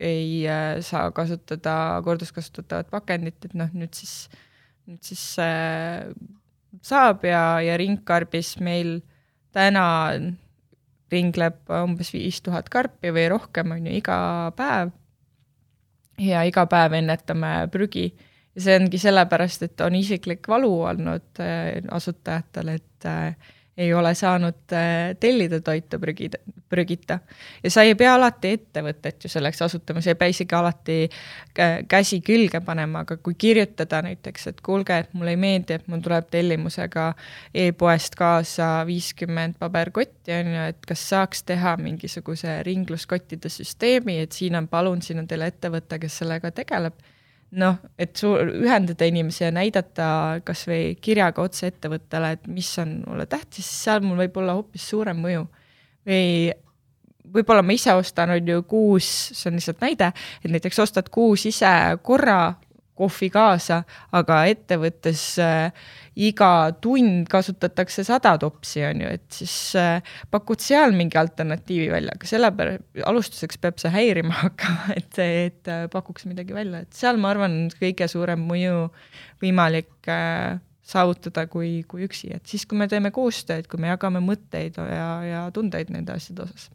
[0.00, 4.28] ei äh, saa kasutada korduskasutatavat pakendit, et noh, nüüd siis,
[4.84, 5.22] nüüd siis
[6.84, 8.98] saab ja, ja ringkarbis meil
[9.54, 9.86] täna
[11.14, 14.18] ringleb umbes viis tuhat karpi või rohkem, on ju, iga
[14.56, 14.92] päev.
[16.20, 18.08] ja iga päev ennetame prügi
[18.54, 24.14] ja see ongi sellepärast, et on isiklik valu olnud äh, asutajatel, et äh, ei ole
[24.14, 27.18] saanud äh, tellida toitu prügida, prügita.
[27.62, 30.98] ja sa ei pea alati ettevõtet ju selleks asutama, sa ei pea isegi alati
[31.88, 36.02] käsi külge panema, aga kui kirjutada näiteks, et kuulge, et mulle ei meeldi, et mul
[36.04, 37.08] tuleb tellimusega
[37.64, 44.58] e-poest kaasa viiskümmend paberkotti, on ju, et kas saaks teha mingisuguse ringluskottide süsteemi, et siin
[44.58, 47.02] on, palun, siin on teil ettevõte, kes sellega tegeleb
[47.58, 50.08] noh, et su-, ühendada inimesi ja näidata
[50.46, 54.88] kas või kirjaga otse ettevõttele, et mis on mulle tähtis, seal mul võib olla hoopis
[54.94, 55.46] suurem mõju.
[56.04, 56.52] või
[57.34, 60.10] võib-olla ma ise ostan, on ju, kuus, see on lihtsalt näide,
[60.42, 61.70] et näiteks ostad kuus ise
[62.04, 62.54] korra
[62.98, 63.80] kohvi kaasa,
[64.14, 66.50] aga ettevõttes äh, iga
[66.82, 72.30] tund kasutatakse sada topsi, on ju, et siis äh, pakud seal mingi alternatiivi välja, aga
[72.30, 77.34] sellepärast, alustuseks peab see häirima hakkama, et, et äh, pakuks midagi välja, et seal ma
[77.34, 78.86] arvan, kõige suurem mõju
[79.42, 84.22] võimalik äh, saavutada kui, kui üksi, et siis, kui me teeme koostööd, kui me jagame
[84.22, 86.70] mõtteid ja, ja tundeid nende asjade osas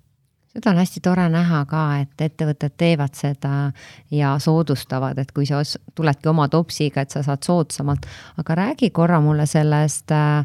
[0.59, 3.71] seda on hästi tore näha ka, et ettevõtted teevad seda
[4.11, 5.61] ja soodustavad, et kui sa
[5.95, 8.07] tuledki oma topsiga, et sa saad soodsamalt,
[8.41, 10.43] aga räägi korra mulle sellest äh,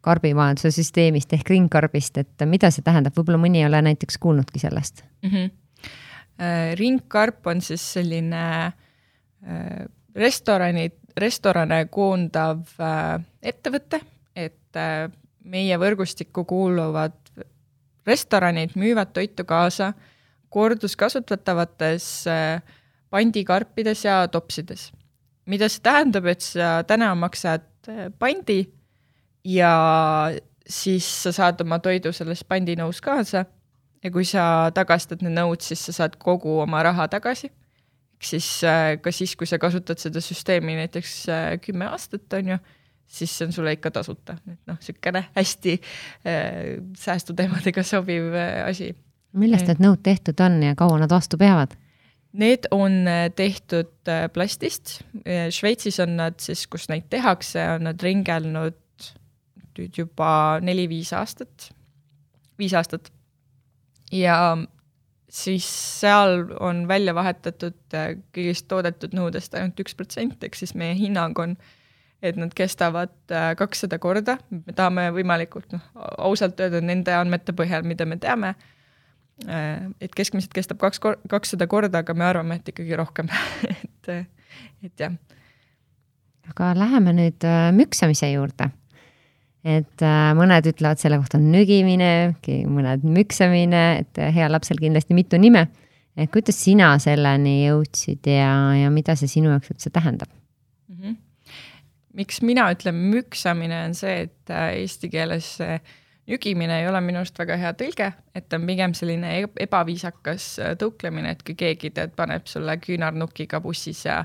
[0.00, 5.04] karbimajanduse süsteemist ehk ringkarbist, et mida see tähendab, võib-olla mõni ei ole näiteks kuulnudki sellest
[5.22, 5.30] mm?
[5.30, 6.76] -hmm.
[6.80, 9.84] ringkarp on siis selline äh,
[10.16, 14.00] restorani, restorane koondav äh, ettevõte,
[14.36, 14.56] et
[15.44, 17.19] meie võrgustikku kuuluvad
[18.06, 19.92] restoranid müüvad toitu kaasa
[20.50, 22.62] korduskasutatavates äh,
[23.10, 24.92] pandikarpides ja topsides.
[25.46, 28.70] mida see tähendab, et sa täna maksad äh, pandi
[29.44, 30.30] ja
[30.68, 33.44] siis sa saad oma toidu selles pandinõus kaasa
[34.02, 37.50] ja kui sa tagastad need nõud, siis sa saad kogu oma raha tagasi.
[38.18, 41.26] ehk siis äh, ka siis, kui sa kasutad seda süsteemi näiteks
[41.64, 42.58] kümme aastat, on ju
[43.10, 46.42] siis see on sulle ikka tasuta, et noh, niisugune hästi äh,
[46.98, 48.90] säästuteemadega sobiv äh, asi.
[49.32, 51.74] millest need nõud tehtud on ja kaua nad vastu peavad?
[52.40, 58.02] Need on äh, tehtud äh, plastist, Šveitsis on nad siis, kus neid tehakse, on nad
[58.02, 58.78] ringelnud
[59.80, 61.70] nüüd juba neli-viis aastat,
[62.60, 63.10] viis aastat.
[64.12, 64.36] ja
[65.30, 65.66] siis
[66.00, 67.78] seal on välja vahetatud
[68.34, 71.76] kõigist toodetud nõudest ainult üks protsent, ehk siis meie hinnang on äh,
[72.22, 75.84] et nad kestavad äh, kakssada korda, me tahame võimalikult noh,
[76.20, 78.54] ausalt öelda nende andmete põhjal, mida me teame,
[79.48, 83.30] äh, et keskmiselt kestab kaks kakssada korda, aga me arvame, et ikkagi rohkem
[83.72, 84.12] et,
[84.84, 85.16] et jah.
[86.52, 88.70] aga läheme nüüd äh, müksamise juurde.
[89.60, 90.02] et
[90.36, 95.66] mõned ütlevad selle kohta nügimine, mõned müksamine, et heal lapsel kindlasti mitu nime.
[96.16, 100.39] et kuidas sina selleni jõudsid ja, ja mida see sinu jaoks üldse tähendab
[102.16, 105.56] miks mina ütlen müksamine, on see, et äh, eesti keeles
[106.30, 109.32] nügimine ei ole minu arust väga hea tõlge, et on pigem selline
[109.64, 114.20] ebaviisakas äh, tõuklemine, et kui keegi tead, paneb sulle küünarnukiga bussis ja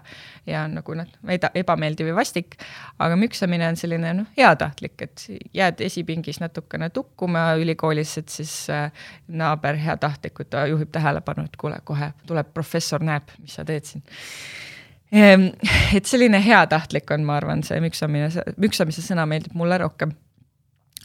[0.45, 1.09] ja nagu noh,
[1.55, 2.59] ebameeldiv ja vastik,
[3.01, 8.91] aga müksamine on selline noh, heatahtlik, et jääd esipingis natukene tukkuma ülikoolis, et siis äh,
[9.27, 14.05] naaber heatahtlikult juhib tähelepanu, et kuule, kohe tuleb professor, näeb, mis sa teed siin
[15.97, 18.29] et selline heatahtlik on, ma arvan, see müksamine,
[18.61, 20.13] müksamise sõna meeldib mulle rohkem.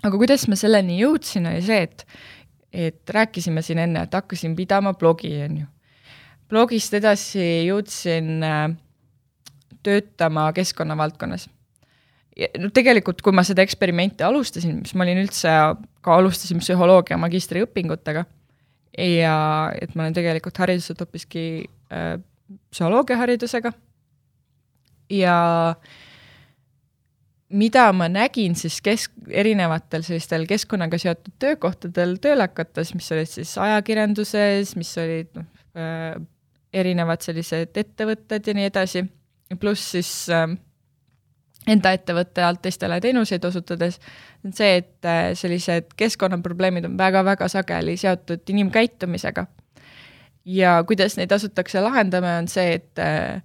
[0.02, 2.06] aga kuidas ma selleni jõudsin, oli see, et,
[2.72, 5.68] et rääkisime siin enne, et hakkasin pidama blogi, on ju.
[6.48, 8.70] blogist edasi jõudsin äh,
[9.82, 11.48] töötama keskkonna valdkonnas.
[12.58, 15.52] no tegelikult, kui ma seda eksperimenti alustasin, siis ma olin üldse,
[16.00, 18.24] ka alustasin psühholoogia magistriõpingutega
[18.96, 19.36] ja
[19.76, 21.44] et ma olen tegelikult hariduselt hoopiski
[21.92, 22.16] äh,
[22.72, 23.74] psühholoogiaharidusega
[25.11, 25.37] ja
[27.51, 33.57] mida ma nägin siis kesk, erinevatel sellistel keskkonnaga seotud töökohtadel tööle hakates, mis olid siis
[33.59, 36.20] ajakirjanduses, mis olid noh äh,,
[36.72, 39.03] erinevad sellised ettevõtted ja nii edasi,
[39.59, 40.47] pluss siis äh,
[41.70, 43.99] enda ettevõtte alt teistele teenuseid osutades,
[44.45, 49.47] on see, et äh, sellised keskkonnaprobleemid on väga-väga sageli seotud inimkäitumisega.
[50.45, 53.43] ja kuidas neid asutakse lahendama, on see, et äh,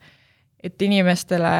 [0.65, 1.51] et inimestele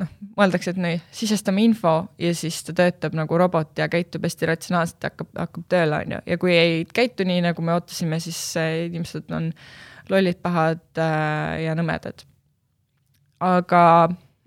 [0.00, 4.50] noh, mõeldakse, et nii, sisestame info ja siis ta töötab nagu robot ja käitub hästi
[4.50, 8.40] ratsionaalselt hakkab, hakkab tööle, on ju, ja kui ei käitu nii, nagu me ootasime, siis
[8.88, 9.50] inimesed on
[10.12, 12.26] lollid, pahad äh, ja nõmedad.
[13.42, 13.82] aga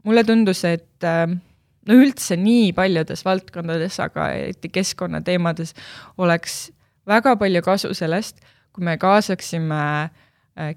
[0.08, 5.76] mulle tundus, et äh, no üldse nii paljudes valdkondades, aga eriti keskkonnateemades
[6.18, 6.70] oleks
[7.10, 8.42] väga palju kasu sellest,
[8.74, 10.26] kui me kaasaksime äh,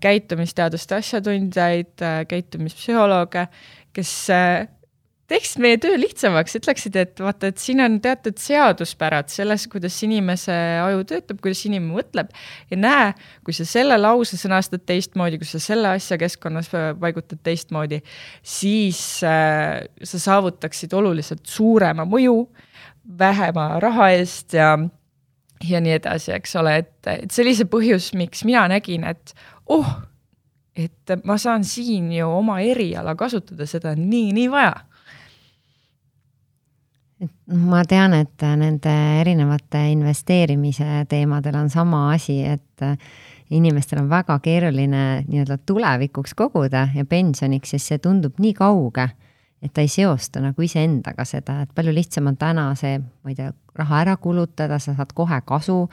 [0.00, 3.46] käitumisteaduste asjatundjaid, äh, käitumispsühholooge,
[3.96, 4.68] kes äh,
[5.32, 10.54] teeksid meie töö lihtsamaks, ütleksid, et vaata, et siin on teatud seaduspärad selles, kuidas inimese
[10.82, 12.32] aju töötab, kuidas inimene mõtleb.
[12.72, 13.10] Ja näe,
[13.46, 18.02] kui sa selle lause sõnastad teistmoodi, kui sa selle asja keskkonnas paigutad teistmoodi,
[18.42, 22.44] siis äh, sa saavutaksid oluliselt suurema mõju
[23.18, 24.76] vähema raha eest ja
[25.62, 29.34] ja nii edasi, eks ole, et, et see oli see põhjus, miks mina nägin, et
[29.66, 29.92] oh,
[30.76, 34.74] et ma saan siin ju oma eriala kasutada, seda on nii, nii vaja
[37.46, 42.86] ma tean, et nende erinevate investeerimise teemadel on sama asi, et
[43.52, 49.06] inimestel on väga keeruline nii-öelda tulevikuks koguda ja pensioniks, sest see tundub nii kauge,
[49.62, 53.38] et ta ei seosta nagu iseendaga seda, et palju lihtsam on täna see, ma ei
[53.38, 55.86] tea, raha ära kulutada, sa saad kohe kasu.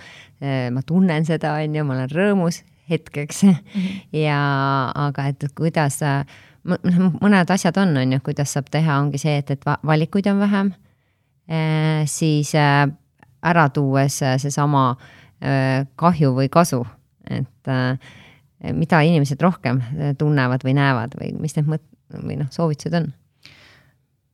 [0.73, 3.55] ma tunnen seda, on ju, ma olen rõõmus hetkeks mm.
[3.55, 4.19] -hmm.
[4.19, 4.41] ja,
[4.95, 5.99] aga et kuidas,
[6.65, 10.73] mõned asjad on, on ju, kuidas saab teha, ongi see, et, et valikuid on vähem
[11.49, 12.87] Äh, siis äh,
[13.41, 14.97] ära tuues äh, seesama
[15.95, 16.81] kahju või kasu,
[17.31, 17.69] et
[18.75, 19.77] mida inimesed rohkem
[20.19, 23.05] tunnevad või näevad või mis need mõt- või noh, soovitused on?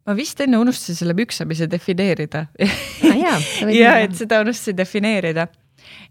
[0.09, 3.45] ma vist enne unustasin selle müksamise defineerida ah,.
[3.69, 5.45] ja, et seda unustasin defineerida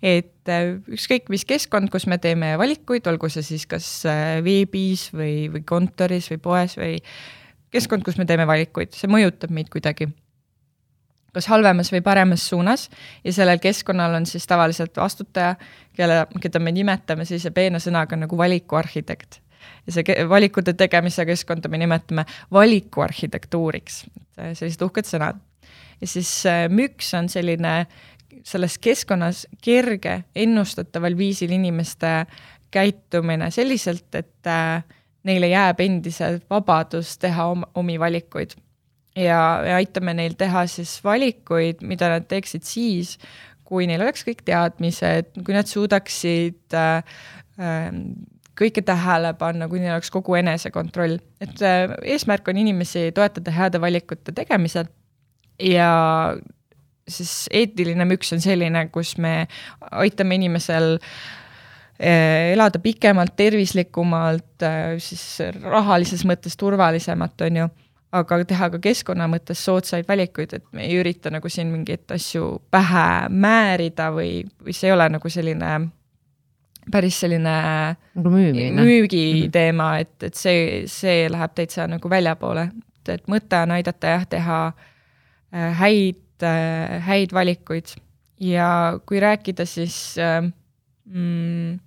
[0.03, 0.53] et
[0.95, 3.87] ükskõik mis keskkond, kus me teeme valikuid, olgu see siis kas
[4.45, 6.99] veebis või, või kontoris või poes või
[7.75, 10.11] keskkond, kus me teeme valikuid, see mõjutab meid kuidagi
[11.35, 12.89] kas halvemas või paremas suunas
[13.25, 15.57] ja sellel keskkonnal on siis tavaliselt vastutaja,
[15.97, 19.41] kelle, keda me nimetame sellise peene sõnaga nagu valikuarhitekt.
[19.87, 24.05] ja see valikute tegemise keskkonda me nimetame valikuarhitektuuriks,
[24.37, 25.41] sellised uhked sõnad.
[26.01, 27.87] ja siis äh, müks on selline
[28.45, 32.25] selles keskkonnas kerge, ennustataval viisil inimeste
[32.75, 34.85] käitumine selliselt, et äh,
[35.25, 38.57] neile jääb endiselt vabadus teha oma, omi valikuid
[39.17, 43.17] ja, ja aitame neil teha siis valikuid, mida nad teeksid siis,
[43.65, 47.21] kui neil oleks kõik teadmised, kui nad suudaksid äh,
[47.61, 47.89] äh,
[48.59, 51.19] kõike tähele panna, kui neil oleks kogu enesekontroll.
[51.41, 54.91] et äh, eesmärk on inimesi toetada heade valikute tegemisel
[55.63, 55.91] ja
[57.09, 59.47] siis eetiline müks on selline, kus me
[59.91, 67.73] aitame inimesel äh, elada pikemalt, tervislikumalt, äh, siis rahalises mõttes turvalisemalt, on ju
[68.15, 72.61] aga teha ka keskkonna mõttes soodsaid valikuid, et me ei ürita nagu siin mingeid asju
[72.71, 75.71] pähe määrida või, või see ei ole nagu selline
[76.91, 77.55] päris selline
[78.15, 78.83] nagu müümine.
[78.85, 80.01] müügiteema, mhm.
[80.01, 84.61] et, et see, see läheb täitsa nagu väljapoole, et, et mõte on aidata jah, teha
[84.69, 87.95] äh, häid, äh, häid valikuid
[88.41, 90.43] ja kui rääkida siis äh,
[91.05, 91.79] mm,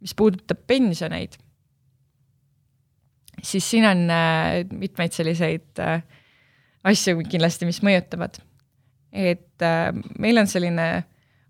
[0.00, 1.38] mis puudutab pensioneid
[3.44, 6.02] siis siin on äh, mitmeid selliseid äh,
[6.84, 8.40] asju kindlasti, mis mõjutavad.
[9.12, 11.04] et äh, meil on selline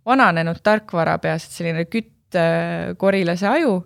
[0.06, 3.78] vananenud tarkvara peas, et selline küttkorilase aju,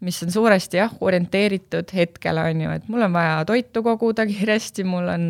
[0.00, 4.84] mis on suuresti jah, orienteeritud hetkele, on ju, et mul on vaja toitu koguda kiiresti,
[4.88, 5.26] mul on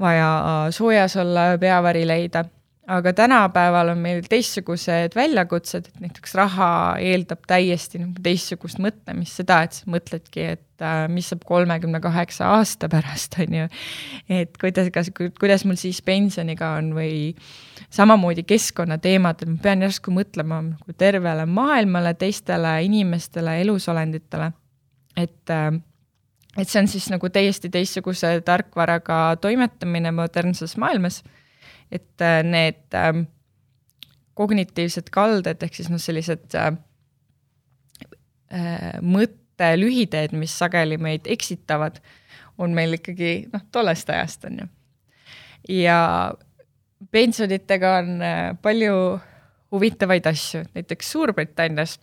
[0.00, 0.28] vaja
[0.74, 2.44] soojas olla, peavari leida
[2.86, 6.68] aga tänapäeval on meil teistsugused väljakutsed, et näiteks raha
[7.00, 12.50] eeldab täiesti nagu teistsugust mõtlemist, seda, et sa mõtledki, et äh, mis saab kolmekümne kaheksa
[12.58, 13.70] aasta pärast, on ju.
[14.28, 17.14] et kuidas, kas, kuidas mul siis pensioniga on või
[17.94, 24.52] samamoodi keskkonnateemadel, ma pean järsku mõtlema nagu tervele maailmale, teistele inimestele, elusolenditele.
[25.16, 25.72] et äh,
[26.58, 31.22] et see on siis nagu täiesti teistsuguse tarkvaraga toimetamine modernses maailmas
[31.94, 33.26] et äh, need ähm,
[34.34, 36.72] kognitiivsed kalded ehk siis noh, sellised äh,
[38.54, 42.00] äh, mõttelühiteed, mis sageli meid eksitavad,
[42.58, 44.72] on meil ikkagi noh, tollest ajast on ju.
[45.80, 46.00] ja
[47.14, 48.10] pensionitega on
[48.62, 48.96] palju
[49.74, 51.98] huvitavaid asju, näiteks Suurbritannias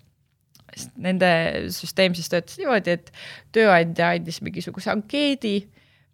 [1.02, 1.30] nende
[1.76, 3.12] süsteem siis töötas niimoodi, et
[3.56, 5.60] tööandja andis mingisuguse ankeedi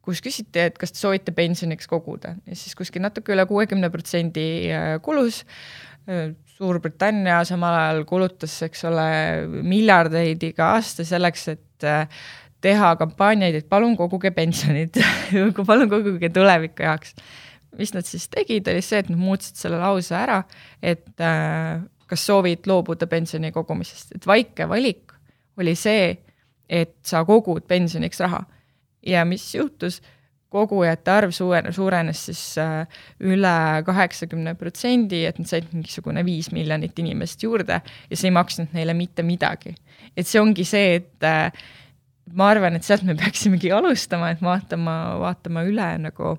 [0.08, 4.48] kus küsiti, et kas te soovite pensioniks koguda ja siis kuskil natuke üle kuuekümne protsendi
[4.72, 5.44] äh, kulus.
[6.08, 9.04] Äh, Suurbritannia samal ajal kulutas, eks ole,
[9.62, 12.24] miljardeid iga aasta selleks, et äh,
[12.66, 14.98] teha kampaaniaid, et palun koguge pensionid
[15.68, 17.14] palun koguge tuleviku jaoks.
[17.78, 20.40] mis nad siis tegid, oli see, et nad muutsid selle lause ära,
[20.82, 21.22] et
[22.08, 25.14] kas soovid loobuda pensioni kogumisest, et väike valik
[25.58, 26.12] oli see,
[26.70, 28.44] et sa kogud pensioniks raha.
[29.08, 30.02] ja mis juhtus,
[30.50, 33.56] kogujate arv suure, suurenes siis äh, üle
[33.86, 38.96] kaheksakümne protsendi, et nad said mingisugune viis miljonit inimest juurde ja see ei maksnud neile
[38.96, 39.76] mitte midagi.
[40.16, 41.52] et see ongi see, et äh,
[42.34, 46.38] ma arvan, et sealt me peaksimegi alustama, et vaatama, vaatama üle nagu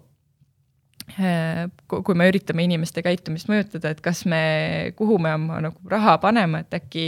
[1.17, 4.41] kui me üritame inimeste käitumist mõjutada, et kas me,
[4.99, 7.07] kuhu me oma nagu raha paneme, et äkki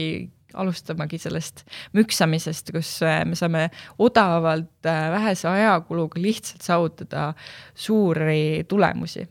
[0.55, 1.65] alustamagi sellest
[1.97, 7.33] müksamisest, kus äh, me saame odavalt äh, vähese ajakuluga lihtsalt saavutada
[7.75, 9.29] suuri tulemusi.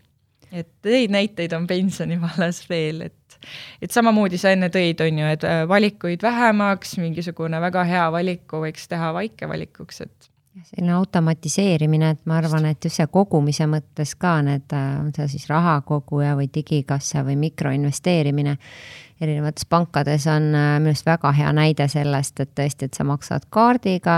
[0.51, 3.39] et neid näiteid on pensioni vallas veel, et,
[3.81, 8.63] et samamoodi sa enne tõid, on ju, et äh, valikuid vähemaks, mingisugune väga hea valiku
[8.63, 10.28] võiks teha vaikevalikuks, et
[10.63, 15.47] selline automatiseerimine, et ma arvan, et just see kogumise mõttes ka need, on see siis
[15.49, 18.57] rahakoguja või digikassa või mikroinvesteerimine,
[19.21, 23.45] erinevates pankades on äh, minu arust väga hea näide sellest, et tõesti, et sa maksad
[23.53, 24.17] kaardiga,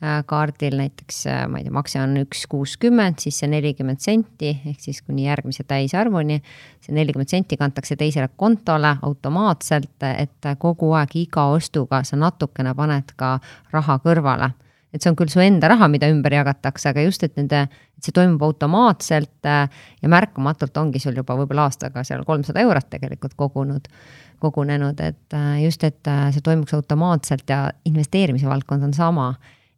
[0.00, 4.54] äh, kaardil näiteks, äh, ma ei tea, makse on üks kuuskümmend, siis see nelikümmend senti
[4.56, 6.40] ehk siis kuni järgmise täisarvuni.
[6.80, 13.12] see nelikümmend senti kantakse teisele kontole automaatselt, et kogu aeg iga ostuga sa natukene paned
[13.16, 13.38] ka
[13.72, 14.54] raha kõrvale
[14.96, 18.06] et see on küll su enda raha, mida ümber jagatakse, aga just, et nende, et
[18.08, 23.92] see toimub automaatselt ja märkamatult ongi sul juba võib-olla aastaga seal kolmsada eurot tegelikult kogunud
[24.38, 29.34] kogunenud, et äh, just, et äh, see toimuks automaatselt ja investeerimise valdkond on sama.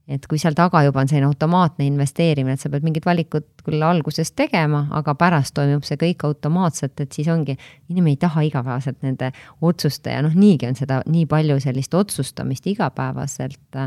[0.09, 3.85] Et kui seal taga juba on selline automaatne investeerimine, et sa pead mingid valikud küll
[3.85, 7.59] alguses tegema, aga pärast toimub see kõik automaatselt, et siis ongi,
[7.93, 9.31] inimene ei taha igapäevaselt nende
[9.61, 13.83] otsuste ja noh, niigi on seda nii palju sellist otsustamist igapäevaselt.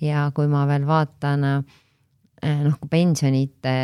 [0.00, 3.76] ja kui ma veel vaatan noh, pensionite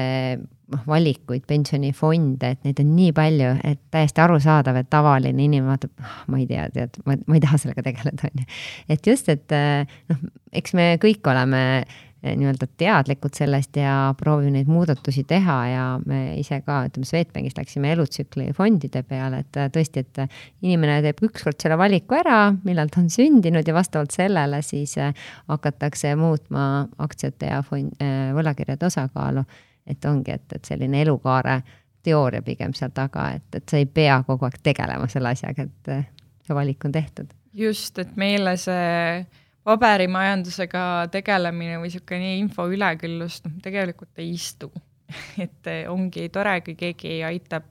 [0.73, 5.93] noh, valikuid, pensionifonde, et neid on nii palju, et täiesti arusaadav, et tavaline inimene vaatab,
[6.03, 8.63] ah, ma ei tea, tead, ma, ma ei taha sellega tegeleda, on ju.
[8.93, 10.25] et just, et eh, noh,
[10.63, 16.23] eks me kõik oleme eh, nii-öelda teadlikud sellest ja proovime neid muudatusi teha ja me
[16.41, 20.23] ise ka, ütleme, Swedbankist läksime elutsükli fondide peale, et eh, tõesti, et
[20.65, 24.97] inimene teeb ükskord selle valiku ära, millal ta on sündinud ja vastavalt sellele siis
[25.51, 28.01] hakatakse muutma aktsiate ja fond,
[28.39, 29.45] võlakirjade osakaalu
[29.87, 31.61] et ongi, et, et selline elukaare
[32.03, 35.93] teooria pigem seal taga, et, et sa ei pea kogu aeg tegelema selle asjaga, et
[36.47, 37.31] see valik on tehtud.
[37.55, 39.27] just, et meile see
[39.63, 44.73] paberimajandusega tegelemine või niisugune info üleküllus, noh, tegelikult ei istu
[45.45, 47.69] et ongi tore, kui keegi aitab,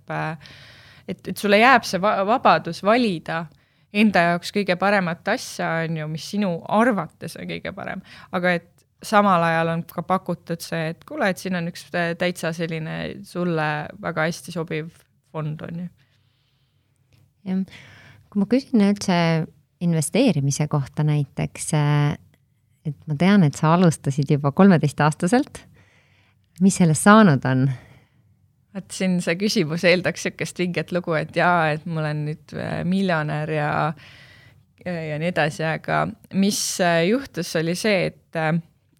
[1.07, 3.45] et, et sulle jääb see va vabadus valida
[3.91, 8.81] enda jaoks kõige paremat asja, on ju, mis sinu arvates on kõige parem, aga et
[9.04, 12.97] samal ajal on ka pakutud see, et kuule, et siin on üks täitsa selline
[13.28, 13.70] sulle
[14.02, 14.91] väga hästi sobiv
[15.32, 15.88] fond, on ju.
[17.49, 17.64] jah,
[18.30, 19.18] kui ma küsin üldse
[19.82, 21.72] investeerimise kohta näiteks,
[22.86, 25.66] et ma tean, et sa alustasid juba kolmeteistaastaselt.
[26.62, 27.70] mis sellest saanud on?
[28.72, 32.84] vot siin see küsimus eeldaks niisugust vinget lugu, et jaa, et ma olen nüüd äh,
[32.88, 33.72] miljonär ja
[34.82, 38.56] ja nii edasi, aga mis äh, juhtus, oli see, et äh,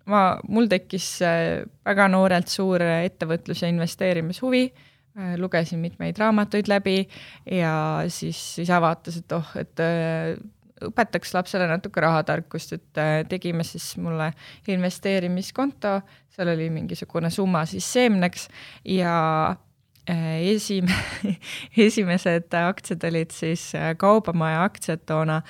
[0.10, 4.64] ma, mul tekkis äh, väga noorelt suur ettevõtlus- ja investeerimishuvi,
[5.18, 7.04] äh, lugesin mitmeid raamatuid läbi
[7.52, 7.76] ja
[8.08, 10.36] siis isa vaatas, et oh, et äh,
[10.82, 14.32] õpetaks lapsele natuke rahatarkust, et tegime siis mulle
[14.74, 16.00] investeerimiskonto,
[16.34, 18.48] seal oli mingisugune summa siis seemneks
[18.90, 19.14] ja
[20.08, 20.90] esim-,
[21.88, 23.72] esimesed aktsiad olid siis
[24.02, 25.42] Kaubamaja aktsiad toona,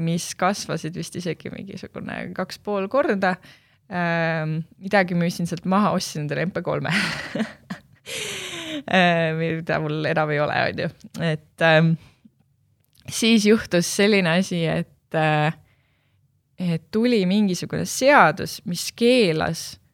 [0.00, 3.36] mis kasvasid vist isegi mingisugune kaks pool korda.
[4.82, 7.44] midagi müüsin sealt maha, ostsin endale MP3-e
[9.40, 10.88] mida mul enam ei ole, on ju,
[11.22, 11.92] et ähm,
[13.08, 15.54] siis juhtus selline asi, et äh,
[16.58, 19.85] et tuli mingisugune seadus, mis keelas Ähm,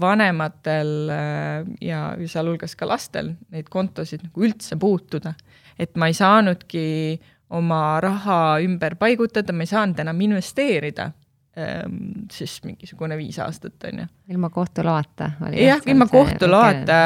[0.00, 5.34] vanematel äh, ja sealhulgas ka lastel neid kontosid nagu üldse puutuda.
[5.78, 7.18] et ma ei saanudki
[7.50, 11.10] oma raha ümber paigutada, ma ei saanud enam investeerida
[11.58, 14.06] ähm, siis mingisugune viis aastat, on ju.
[14.32, 15.30] ilma kohtu loata?
[15.52, 16.98] jah, ilma kohtu loata,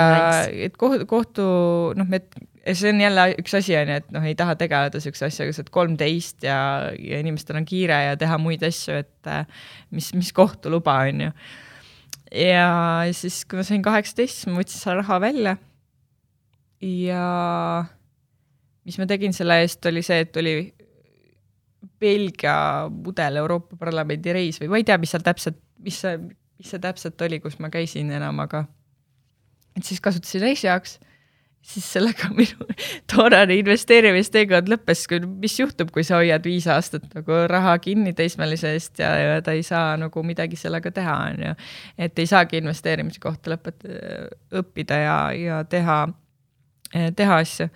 [0.52, 1.48] et kohtu, kohtu
[1.98, 2.22] noh, me,
[2.70, 5.64] see on jälle üks asi, on ju, et noh, ei taha tegeleda niisuguse asjaga, sa
[5.64, 6.60] oled kolmteist ja,
[6.98, 9.34] ja inimestel on kiire ja teha muid asju, et
[9.90, 11.34] mis, mis kohtu luba, on ju
[12.32, 12.68] ja
[13.16, 15.56] siis, kui ma sain kaheksateist, siis ma võtsin selle raha välja.
[16.82, 17.24] ja
[18.86, 20.54] mis ma tegin selle eest, oli see, et oli
[22.02, 26.18] Belgia mudel Euroopa Parlamendi reis või ma ei tea, mis seal täpselt, mis see,
[26.58, 28.64] mis see täpselt oli, kus ma käisin enam, aga
[29.76, 30.98] et siis kasutasin reisi jaoks
[31.62, 32.66] siis sellega minu
[33.10, 35.04] toonane investeerimisteekond lõppes,
[35.42, 39.54] mis juhtub, kui sa hoiad viis aastat nagu raha kinni teismelise eest ja, ja ta
[39.56, 41.54] ei saa nagu midagi sellega teha, on ju.
[41.98, 43.86] et ei saagi investeerimise kohta lõpet-,
[44.62, 46.00] õppida ja, ja teha,
[47.16, 47.68] teha asju.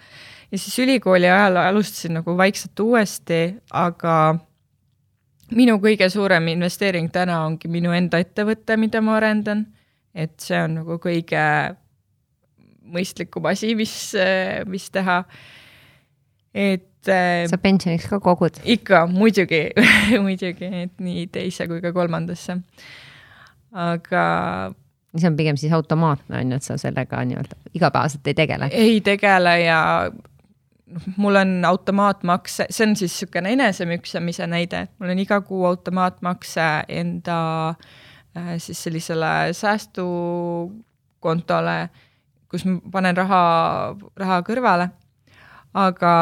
[0.50, 4.36] ja siis ülikooli ajal alustasin nagu vaikselt uuesti, aga
[5.54, 9.66] minu kõige suurem investeering täna ongi minu enda ettevõte, mida ma arendan.
[10.16, 11.42] et see on nagu kõige
[12.92, 13.94] mõistlikum asi, mis,
[14.70, 15.22] mis teha.
[16.54, 18.60] et äh, sa pensioniks ka kogud?
[18.64, 19.68] ikka, muidugi
[20.26, 22.58] muidugi, et nii teise kui ka kolmandasse.
[23.72, 24.24] aga
[25.16, 28.70] see on pigem siis automaatne on ju, et sa sellega nii-öelda igapäevaselt ei tegele?
[28.72, 30.10] ei tegele ja
[31.16, 37.68] mul on automaatmakse, see on siis niisugune enesemüksamise näide, mul on iga kuu automaatmakse enda
[37.68, 37.76] äh,
[38.58, 41.88] siis sellisele säästukontole,
[42.50, 43.42] kus ma panen raha,
[44.16, 44.88] raha kõrvale.
[45.76, 46.14] aga,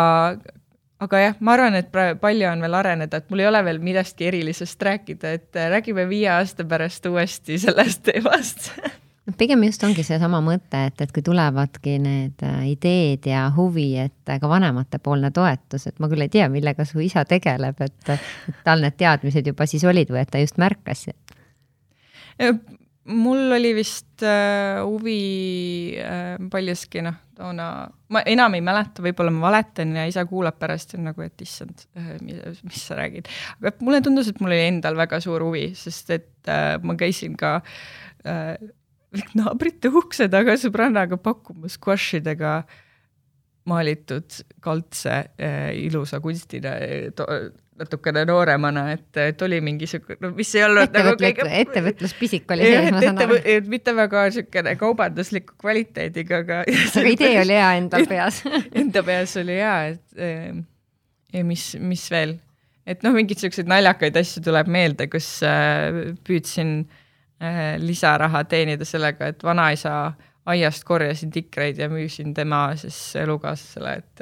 [1.05, 4.31] aga jah, ma arvan, et palju on veel areneda, et mul ei ole veel millestki
[4.33, 8.73] erilisest rääkida, et räägime viie aasta pärast uuesti sellest teemast
[9.27, 13.89] noh, pigem just ongi seesama mõte, et, et kui tulevadki need äh, ideed ja huvi,
[14.05, 18.15] et ka vanematepoolne toetus, et ma küll ei tea, millega su isa tegeleb, et
[18.67, 21.07] tal need teadmised juba siis olid või et ta just märkas?
[23.05, 27.67] Mul oli vist äh, huvi äh, paljuski noh, toona,
[28.15, 31.45] ma enam ei mäleta, võib-olla ma valetan ja isa kuulab pärast ja on nagu, et
[31.45, 33.29] issand äh,, mis, mis sa räägid.
[33.61, 37.37] aga mulle tundus, et mul oli endal väga suur huvi, sest et äh, ma käisin
[37.41, 37.59] ka
[38.25, 38.55] äh,
[39.39, 42.63] naabrite ukse taga sõbrannaga pakkumas squashidega
[43.69, 47.51] maalitud kaldse äh, ilusa kunstina äh,
[47.81, 51.47] natukene nooremana, et, et oli mingi sihuke, no mis ei olnud nagu kõige.
[51.61, 53.41] ettevõtluspisik oli sees, ma saan aru.
[53.73, 56.63] mitte väga siukene kaubandusliku kvaliteediga, aga.
[56.65, 58.43] aga idee oli hea endal peas
[58.85, 60.51] Enda peas oli hea, et äh,
[61.35, 62.37] ja mis, mis veel,
[62.87, 66.85] et noh, mingeid siukseid naljakaid asju tuleb meelde, kus äh, püüdsin
[67.45, 70.13] Äh, lisaraha teenida sellega, et vanaisa
[70.47, 74.21] aiast korjasin tikreid ja müüsin tema siis elukaaslasele, et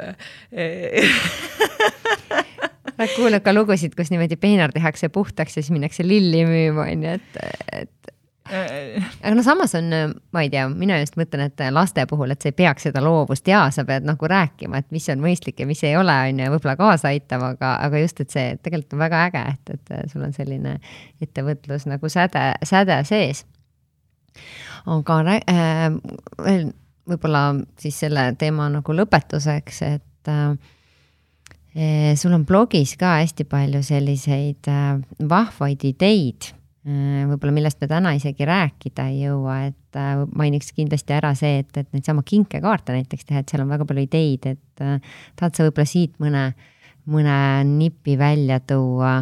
[2.98, 7.06] oled kuulnud ka lugusid, kus niimoodi peenar tehakse puhtaks ja siis minnakse lilli müüma, on
[7.06, 8.02] ju, et, et
[8.50, 9.88] aga no samas on,
[10.34, 13.46] ma ei tea, mina just mõtlen, et laste puhul, et sa ei peaks seda loovust
[13.48, 16.50] ja sa pead nagu rääkima, et mis on mõistlik ja mis ei ole, on ju,
[16.56, 20.26] võib-olla kaasa aitama, aga, aga just, et see tegelikult on väga äge, et, et sul
[20.26, 20.76] on selline
[21.22, 23.44] ettevõtlus nagu säde, säde sees.
[24.90, 25.88] aga äh,
[26.42, 26.70] veel
[27.08, 27.46] võib-olla
[27.80, 30.54] siis selle teema nagu lõpetuseks, et äh,
[32.20, 34.98] sul on blogis ka hästi palju selliseid äh,
[35.28, 36.52] vahvaid ideid
[36.82, 41.60] Äh, võib-olla millest me täna isegi rääkida ei jõua, et äh, mainiks kindlasti ära see,
[41.62, 44.82] et, et neid sama kinkekaarte näiteks teha, et seal on väga palju ideid, et
[45.38, 46.48] tahad sa võib-olla siit mõne,
[47.06, 47.36] mõne
[47.68, 49.12] nipi välja tuua,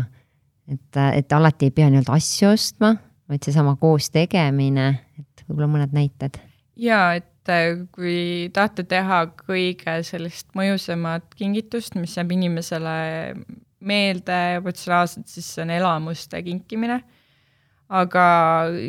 [0.72, 2.94] et, et alati ei pea nii-öelda asju ostma,
[3.28, 4.88] vaid seesama koos tegemine,
[5.20, 6.40] et võib-olla mõned näited.
[6.80, 7.28] ja et
[7.94, 12.98] kui tahate teha kõige sellist mõjusamat kingitust, mis jääb inimesele
[13.80, 17.00] meelde emotsionaalselt, siis see on elamuste kinkimine
[17.90, 18.24] aga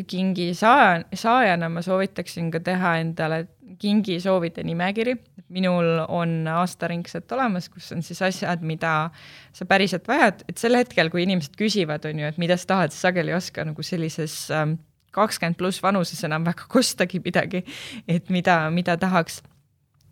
[0.09, 3.45] kingi saaja, saajana ma soovitaksin ka teha endale
[3.81, 5.17] kingisoovide nimekiri.
[5.51, 9.09] minul on aastaringselt olemas, kus on siis asjad, mida
[9.51, 12.93] sa päriselt vajad, et sel hetkel, kui inimesed küsivad, on ju, et mida sa tahad,
[12.95, 14.77] siis sageli ei oska nagu sellises ähm,
[15.15, 17.65] kakskümmend pluss vanuses enam väga kostagi midagi,
[18.07, 19.41] et mida, mida tahaks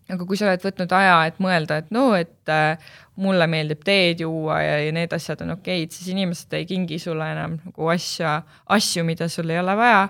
[0.09, 2.91] aga kui sa oled võtnud aja, et mõelda, et no, et äh,
[3.21, 7.27] mulle meeldib teed juua ja, ja need asjad on okeid, siis inimesed ei kingi sulle
[7.35, 8.39] enam nagu asja,
[8.77, 10.07] asju, mida sul ei ole vaja.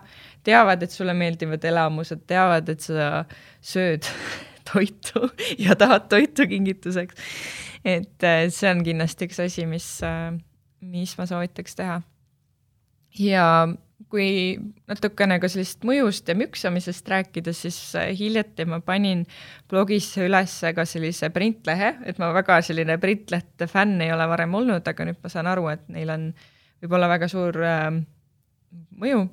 [0.48, 3.26] teavad, et sulle meeldivad elamused, teavad, et sa
[3.60, 4.08] sööd
[4.72, 5.28] toitu
[5.60, 7.16] ja tahad toitu kingituseks.
[7.84, 10.32] et äh, see on kindlasti üks asi, mis äh,,
[10.80, 12.02] mis ma soovitaks teha.
[13.20, 13.68] ja
[14.10, 14.58] kui
[14.90, 19.26] natukene ka sellisest mõjust ja müksamisest rääkida, siis äh, hiljuti ma panin
[19.70, 24.88] blogisse üles ka sellise printlehe, et ma väga selline printlehte fänn ei ole varem olnud,
[24.88, 26.32] aga nüüd ma saan aru, et neil on
[26.84, 27.88] võib-olla väga suur äh,
[29.00, 29.24] mõju,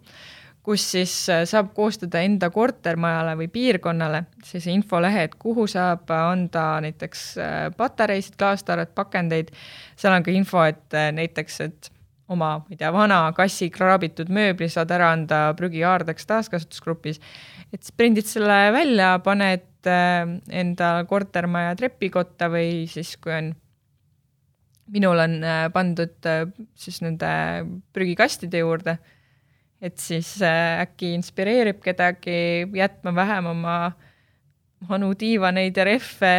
[0.67, 6.69] kus siis äh, saab koostada enda kortermajale või piirkonnale sellise infolehe, et kuhu saab anda
[6.85, 9.53] näiteks äh, patareisid, klaastarvet, pakendeid,
[9.97, 11.93] seal on ka info, et näiteks, et
[12.29, 17.21] oma, ma ei tea, vana kassi kraabitud mööbli saad ära anda prügiaardeks taaskasutusgrupis.
[17.73, 23.53] et siis prindid selle välja, paned äh, enda kortermaja trepikotta või siis, kui on,
[24.95, 27.31] minul on äh, pandud äh, siis nende
[27.95, 28.99] prügikastide juurde,
[29.83, 33.77] et siis äkki inspireerib kedagi jätma vähem oma
[34.89, 36.33] vanu diivaneid ja rehve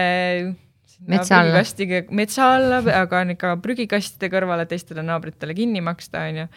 [1.06, 1.52] Metsa alla.
[1.52, 6.48] prügikastiga metsa alla, aga ikka prügikastide kõrvale teistele naabritele kinni maksta, on ju.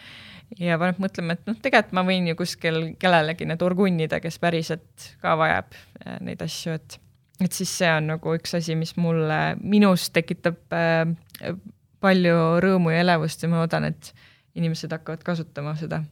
[0.65, 5.11] ja paneb mõtlema, et noh, tegelikult ma võin ju kuskil kellelegi need orgunnida, kes päriselt
[5.21, 6.97] ka vajab äh, neid asju, et
[7.41, 11.53] et siis see on nagu üks asi, mis mulle, minus tekitab äh,
[12.01, 14.11] palju rõõmu ja elevust ja ma loodan, et
[14.57, 16.03] inimesed hakkavad kasutama seda.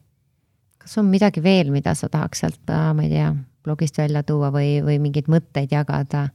[0.79, 3.33] kas on midagi veel, mida sa tahaks sealt, äh, ma ei tea,
[3.65, 6.29] blogist välja tuua või, või mingeid mõtteid jagada?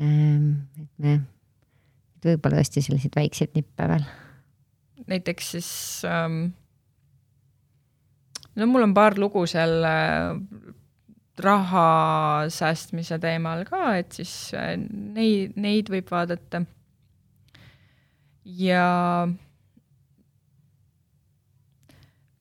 [0.00, 0.48] Ehm,
[0.80, 1.18] et me,
[2.24, 4.04] võib-olla tõesti selliseid väikseid nippe veel.
[5.10, 5.70] näiteks siis
[6.08, 6.52] ähm,
[8.56, 9.84] no mul on paar lugu seal
[11.42, 11.86] raha
[12.52, 16.62] säästmise teemal ka, et siis äh, neid, neid võib vaadata.
[18.44, 18.86] ja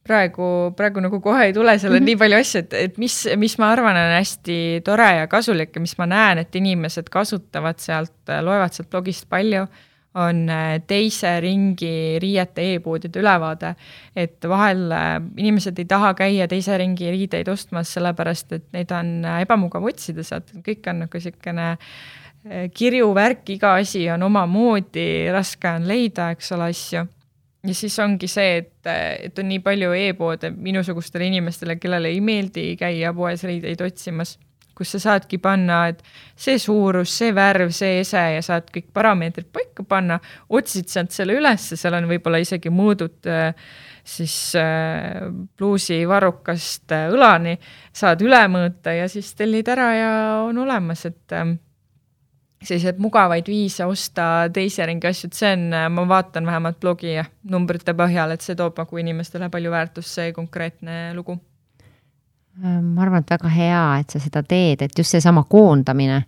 [0.08, 0.48] praegu,
[0.78, 2.10] praegu nagu kohe ei tule selle mm -hmm.
[2.10, 5.82] nii palju asju, et, et mis, mis ma arvan, on hästi tore ja kasulik ja
[5.82, 9.68] mis ma näen, et inimesed kasutavad sealt, loevad sealt blogist palju,
[10.16, 13.76] on äh, teise ringi riiete e-poodide ülevaade.
[14.16, 19.24] et vahel äh, inimesed ei taha käia teise ringi riideid ostmas, sellepärast et neid on
[19.26, 21.78] äh, ebamugav otsida sealt, kõik on nagu niisugune
[22.74, 27.06] kirjuvärk, iga asi on omamoodi, raske on leida, eks ole, asju
[27.64, 28.92] ja siis ongi see, et,
[29.28, 34.38] et on nii palju e-poode minusugustele inimestele, kellele ei meeldi käia poes riideid otsimas,
[34.78, 36.02] kus sa saadki panna, et
[36.40, 40.18] see suurus, see värv, see ese ja saad kõik parameetrid paika panna,
[40.50, 43.30] otsid sealt selle ülesse, seal on võib-olla isegi mõõdud
[44.04, 45.22] siis äh,
[45.58, 47.58] pluusi varrukast äh, õlani,
[47.94, 50.14] saad üle mõõta ja siis tellid ära ja
[50.48, 51.38] on olemas, et
[52.62, 55.64] selliseid mugavaid viise osta teise ringi asju, et see on,
[55.96, 57.16] ma vaatan vähemalt blogi
[57.50, 61.40] numbrite põhjal, et see toob nagu inimestele palju väärtust, see konkreetne lugu.
[62.62, 66.22] ma arvan, et väga hea, et sa seda teed, et just seesama koondamine,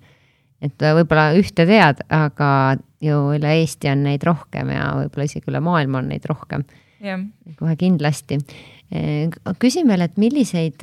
[0.63, 2.49] et võib-olla ühte tead, aga
[3.03, 6.63] ju üle Eesti on neid rohkem ja võib-olla isegi üle maailma on neid rohkem.
[7.59, 8.39] kohe kindlasti.
[9.59, 10.81] küsin veel, et milliseid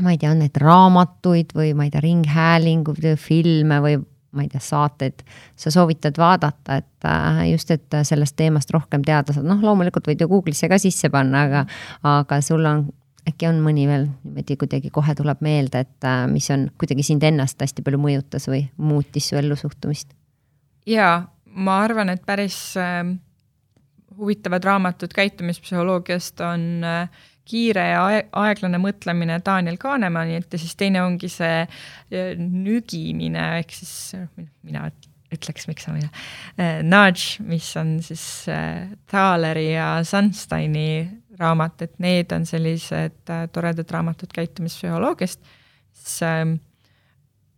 [0.00, 3.98] ma ei tea, on need raamatuid või ma ei tea, ringhäälinguid või filme või
[4.32, 5.22] ma ei tea, saateid
[5.56, 10.22] sa soovitad vaadata, et äh, just, et sellest teemast rohkem teada saada, noh, loomulikult võid
[10.22, 11.64] ju Google'isse ka sisse panna, aga,
[12.08, 12.84] aga sul on,
[13.28, 17.24] äkki on mõni veel niimoodi kuidagi kohe tuleb meelde, et äh, mis on kuidagi sind
[17.24, 20.12] ennast hästi palju mõjutas või muutis su ellusuhtumist?
[20.88, 21.22] jaa,
[21.56, 23.02] ma arvan, et päris äh,
[24.18, 28.06] huvitavad raamatud käitumispsühholoogiast on äh, kiire ja
[28.42, 33.94] aeglane mõtlemine Daniel Kahnemanilt ja siis teine ongi see äh, nügimine ehk siis
[34.62, 34.88] mina
[35.34, 36.08] ütleks, miks sa mina,
[36.56, 38.24] äh, nudge, mis on siis
[39.10, 40.88] Thaleri ja Sunsteini
[41.38, 45.44] raamat, et need on sellised toredad raamatud käitumispsühholoogiast,
[45.94, 46.22] siis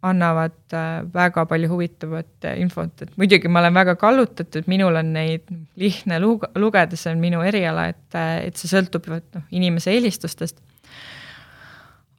[0.03, 5.13] annavad äh, väga palju huvitavat äh, infot, et muidugi ma olen väga kallutatud, minul on
[5.13, 5.45] neid
[5.81, 10.63] lihtne luge-, lugeda, see on minu eriala, et, äh, et see sõltub noh, inimese eelistustest.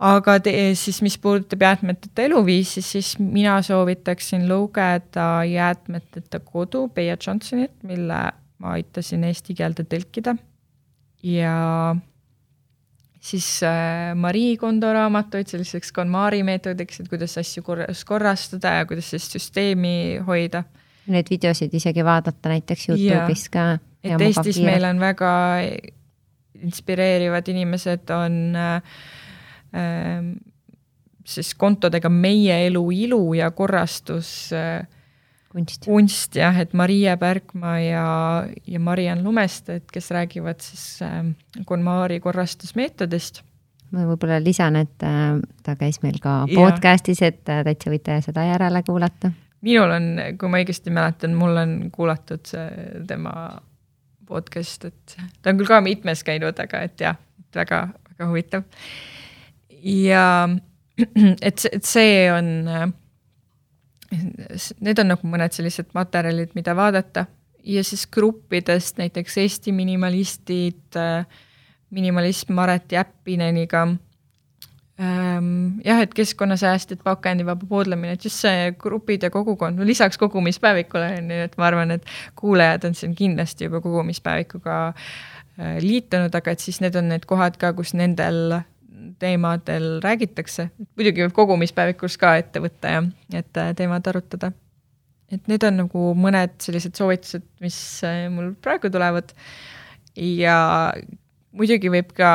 [0.01, 7.83] aga te, siis, mis puudutab jäätmeteta eluviisi, siis mina soovitaksin lugeda Jäätmeteta kodu Bea Johnsonilt,
[7.83, 8.21] mille
[8.61, 10.35] ma aitasin eesti keelde tõlkida
[11.25, 11.55] ja
[13.21, 19.11] siis äh, Marie Kondo raamatuid selliseks KonMari meetodiks, et kuidas asju korras, korrastada ja kuidas
[19.13, 19.95] sellist süsteemi
[20.27, 20.63] hoida.
[21.11, 23.65] Neid videosid isegi vaadata näiteks Youtube'is ka.
[24.03, 24.69] et Eestis kiire.
[24.71, 25.31] meil on väga
[26.61, 28.75] inspireerivad inimesed, on äh,
[29.77, 30.31] äh,
[31.25, 34.87] siis kontodega Meie elu ilu ja korrastus äh,
[35.51, 38.05] kunst, kunst jah, et Maria Pärkma ja,
[38.67, 41.23] ja Mariann Lumested, kes räägivad siis äh,
[41.65, 43.43] KonMari korrastusmeetodist.
[43.91, 48.45] ma võib-olla lisan, et äh, ta käis meil ka podcast'is, et äh, täitsa võite seda
[48.47, 49.33] järele kuulata.
[49.61, 50.07] minul on,
[50.39, 53.33] kui ma õigesti mäletan, mul on kuulatud see tema
[54.31, 57.83] podcast, et ta on küll ka mitmes käinud, aga et jah, et väga,
[58.13, 58.63] väga huvitav.
[59.83, 60.25] ja
[61.47, 62.89] et, et see on äh,
[64.11, 67.25] need on nagu mõned sellised materjalid, mida vaadata
[67.63, 71.25] ja siis gruppidest näiteks Eesti minimalistid, äh,
[71.89, 73.87] minimalism Maret Jäppineniga.
[75.01, 81.07] Ähm, jah, et keskkonnasäästjad, pakendivaba poodlemine, et just see grupid ja kogukond, no lisaks kogumispäevikule
[81.15, 82.05] ju, et ma arvan, et
[82.37, 87.57] kuulajad on siin kindlasti juba kogumispäevikuga äh, liitunud, aga et siis need on need kohad
[87.57, 88.59] ka, kus nendel
[89.21, 93.05] teemadel räägitakse, muidugi võib kogumispäevikus ka ette võtta ja
[93.41, 94.51] et äh, teemad arutada.
[95.31, 97.77] et need on nagu mõned sellised soovitused, mis
[98.07, 99.33] äh, mul praegu tulevad.
[100.15, 100.57] ja
[101.51, 102.31] muidugi võib ka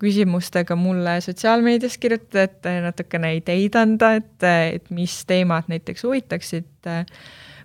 [0.00, 7.04] küsimustega mulle sotsiaalmeedias kirjutada, et natukene ideid anda, et, et mis teemad näiteks huvitaksid äh,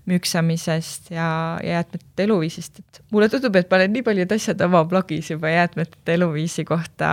[0.06, 4.84] müksamisest ja, ja jäätmete eluviisist, et mulle tundub, et ma olen nii paljud asjad oma
[4.90, 7.12] blogis juba jäätmete eluviisi kohta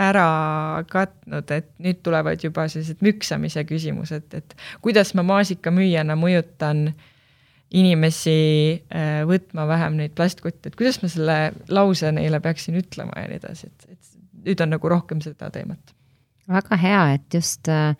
[0.00, 6.88] ära katnud, et nüüd tulevad juba sellised müksamise küsimused, et kuidas ma maasikamüüjana mõjutan
[7.74, 8.38] inimesi
[8.94, 11.38] äh, võtma vähem neid plastkotte, et kuidas ma selle
[11.74, 15.94] lause neile peaksin ütlema ja nii edasi, et, et nüüd on nagu rohkem seda teemat.
[16.50, 17.94] väga hea, et just äh,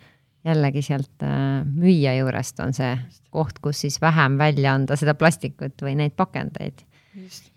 [0.45, 2.93] jällegi sealt äh, müüja juurest on see
[3.33, 6.85] koht, kus siis vähem välja anda seda plastikut või neid pakendeid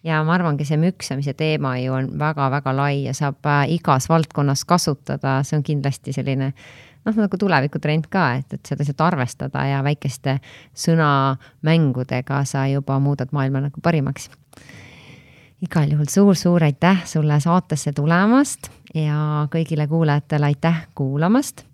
[0.05, 4.65] ja ma arvangi, see müksamise teema ju on väga-väga lai ja saab äh, igas valdkonnas
[4.69, 9.83] kasutada, see on kindlasti selline noh, nagu tulevikutrend ka, et, et seda lihtsalt arvestada ja
[9.87, 10.39] väikeste
[10.87, 14.31] sõnamängudega sa juba muudad maailma nagu parimaks.
[15.63, 21.68] igal juhul suur-suur aitäh sulle saatesse tulemast ja kõigile kuulajatele aitäh kuulamast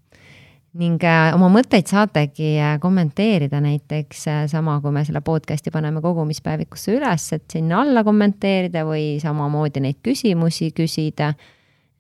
[0.79, 6.03] ning äh, oma mõtteid saategi äh, kommenteerida näiteks äh, sama, kui me selle podcast'i paneme
[6.03, 11.35] kogumispäevikusse üles, et sinna alla kommenteerida või samamoodi neid küsimusi küsida.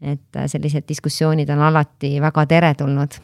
[0.04, 3.14] et sellised diskussioonid on alati väga teretulnud.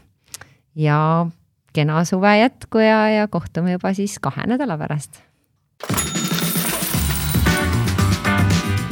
[0.74, 1.26] ja
[1.72, 5.20] kena suve jätku ja, ja kohtume juba siis kahe nädala pärast.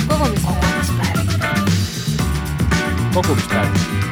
[0.09, 0.59] kogumispäev.
[3.15, 4.08] kogumispäev